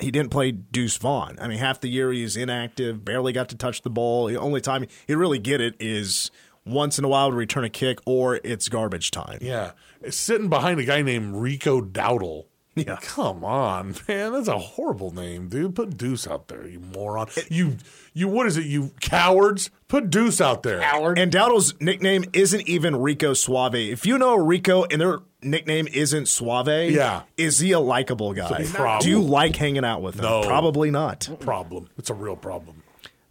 he 0.00 0.10
didn't 0.10 0.30
play 0.30 0.52
Deuce 0.52 0.96
Vaughn. 0.96 1.36
I 1.40 1.46
mean, 1.48 1.58
half 1.58 1.80
the 1.80 1.88
year 1.88 2.10
he's 2.10 2.34
inactive, 2.36 3.04
barely 3.04 3.32
got 3.34 3.50
to 3.50 3.56
touch 3.56 3.82
the 3.82 3.90
ball. 3.90 4.28
The 4.28 4.36
only 4.38 4.62
time 4.62 4.86
he 5.06 5.14
really 5.14 5.38
get 5.38 5.60
it 5.60 5.74
is 5.78 6.30
once 6.64 6.98
in 6.98 7.04
a 7.04 7.08
while 7.08 7.28
to 7.30 7.36
return 7.36 7.64
a 7.64 7.68
kick, 7.68 7.98
or 8.06 8.40
it's 8.42 8.70
garbage 8.70 9.10
time. 9.10 9.40
Yeah, 9.42 9.72
sitting 10.08 10.48
behind 10.48 10.80
a 10.80 10.84
guy 10.84 11.02
named 11.02 11.36
Rico 11.36 11.82
Dowdle. 11.82 12.46
Yeah. 12.76 12.96
Come 13.00 13.44
on, 13.44 13.94
man. 14.08 14.32
That's 14.32 14.48
a 14.48 14.58
horrible 14.58 15.14
name, 15.14 15.48
dude. 15.48 15.76
Put 15.76 15.96
Deuce 15.96 16.26
out 16.26 16.48
there, 16.48 16.66
you 16.66 16.80
moron. 16.80 17.28
You, 17.48 17.76
you. 18.12 18.26
What 18.26 18.46
is 18.46 18.56
it? 18.56 18.64
You 18.66 18.90
cowards. 19.00 19.70
Put 19.86 20.10
Deuce 20.10 20.40
out 20.40 20.64
there. 20.64 20.80
And 21.16 21.30
Dowdle's 21.30 21.74
nickname 21.80 22.24
isn't 22.32 22.68
even 22.68 22.96
Rico 22.96 23.32
Suave. 23.32 23.76
If 23.76 24.04
you 24.06 24.18
know 24.18 24.34
Rico 24.36 24.84
and 24.84 25.00
their 25.00 25.20
nickname 25.40 25.86
isn't 25.92 26.26
Suave, 26.26 26.90
Yeah. 26.90 27.22
is 27.36 27.60
he 27.60 27.70
a 27.72 27.78
likable 27.80 28.32
guy? 28.34 28.48
A 28.58 28.64
problem. 28.66 29.02
Do 29.04 29.08
you 29.10 29.20
like 29.22 29.54
hanging 29.54 29.84
out 29.84 30.02
with 30.02 30.16
him? 30.16 30.22
No. 30.22 30.42
Probably 30.42 30.90
not. 30.90 31.28
Problem. 31.40 31.90
It's 31.96 32.10
a 32.10 32.14
real 32.14 32.34
problem. 32.36 32.82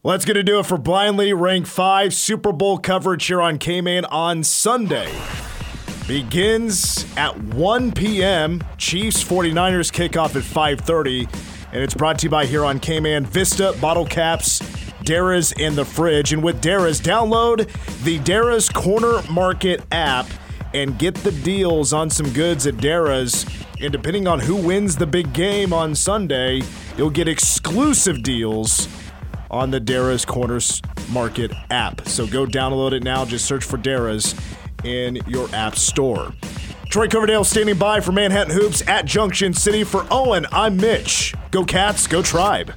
Well, 0.03 0.13
that's 0.13 0.25
going 0.25 0.35
to 0.35 0.43
do 0.43 0.59
it 0.59 0.65
for 0.65 0.77
Blindly 0.77 1.33
Rank 1.33 1.65
5 1.67 2.13
Super 2.13 2.51
Bowl 2.53 2.77
coverage 2.77 3.25
here 3.25 3.41
on 3.41 3.57
K-Man 3.57 4.05
on 4.05 4.43
Sunday. 4.43 5.09
Begins 6.07 7.05
at 7.17 7.37
1 7.37 7.91
p.m. 7.93 8.61
Chiefs 8.77 9.23
49ers 9.23 9.91
kickoff 9.91 10.35
at 10.35 10.43
5:30 10.43 11.27
and 11.73 11.81
it's 11.81 11.95
brought 11.95 12.19
to 12.19 12.27
you 12.27 12.29
by 12.29 12.45
here 12.45 12.63
on 12.63 12.79
K-Man 12.79 13.25
Vista 13.25 13.75
Bottle 13.81 14.05
Caps, 14.05 14.59
Dara's 15.03 15.53
in 15.53 15.73
the 15.75 15.83
Fridge. 15.83 16.31
And 16.31 16.43
with 16.43 16.61
Dara's, 16.61 17.01
download 17.01 17.67
the 18.03 18.19
Dara's 18.19 18.69
Corner 18.69 19.23
Market 19.31 19.81
app 19.91 20.27
and 20.75 20.99
get 20.99 21.15
the 21.15 21.31
deals 21.31 21.91
on 21.91 22.11
some 22.11 22.31
goods 22.31 22.67
at 22.67 22.77
Dara's. 22.77 23.47
And 23.81 23.91
depending 23.91 24.27
on 24.27 24.39
who 24.39 24.55
wins 24.55 24.97
the 24.97 25.07
big 25.07 25.33
game 25.33 25.73
on 25.73 25.95
Sunday, 25.95 26.61
you'll 26.95 27.09
get 27.09 27.27
exclusive 27.27 28.21
deals 28.21 28.87
on 29.49 29.71
the 29.71 29.79
Dara's 29.79 30.25
Corners 30.25 30.79
Market 31.09 31.51
app. 31.71 32.07
So 32.07 32.27
go 32.27 32.45
download 32.45 32.91
it 32.91 33.01
now. 33.01 33.25
Just 33.25 33.45
search 33.45 33.63
for 33.63 33.77
Dara's 33.77 34.35
in 34.83 35.17
your 35.27 35.47
app 35.53 35.75
store. 35.75 36.33
Troy 36.89 37.07
Coverdale 37.07 37.43
standing 37.43 37.77
by 37.77 38.01
for 38.01 38.11
Manhattan 38.11 38.53
Hoops 38.53 38.87
at 38.87 39.05
Junction 39.05 39.53
City. 39.53 39.83
For 39.83 40.05
Owen, 40.11 40.45
I'm 40.51 40.77
Mitch. 40.77 41.33
Go 41.51 41.63
Cats, 41.65 42.05
go 42.05 42.21
Tribe. 42.21 42.73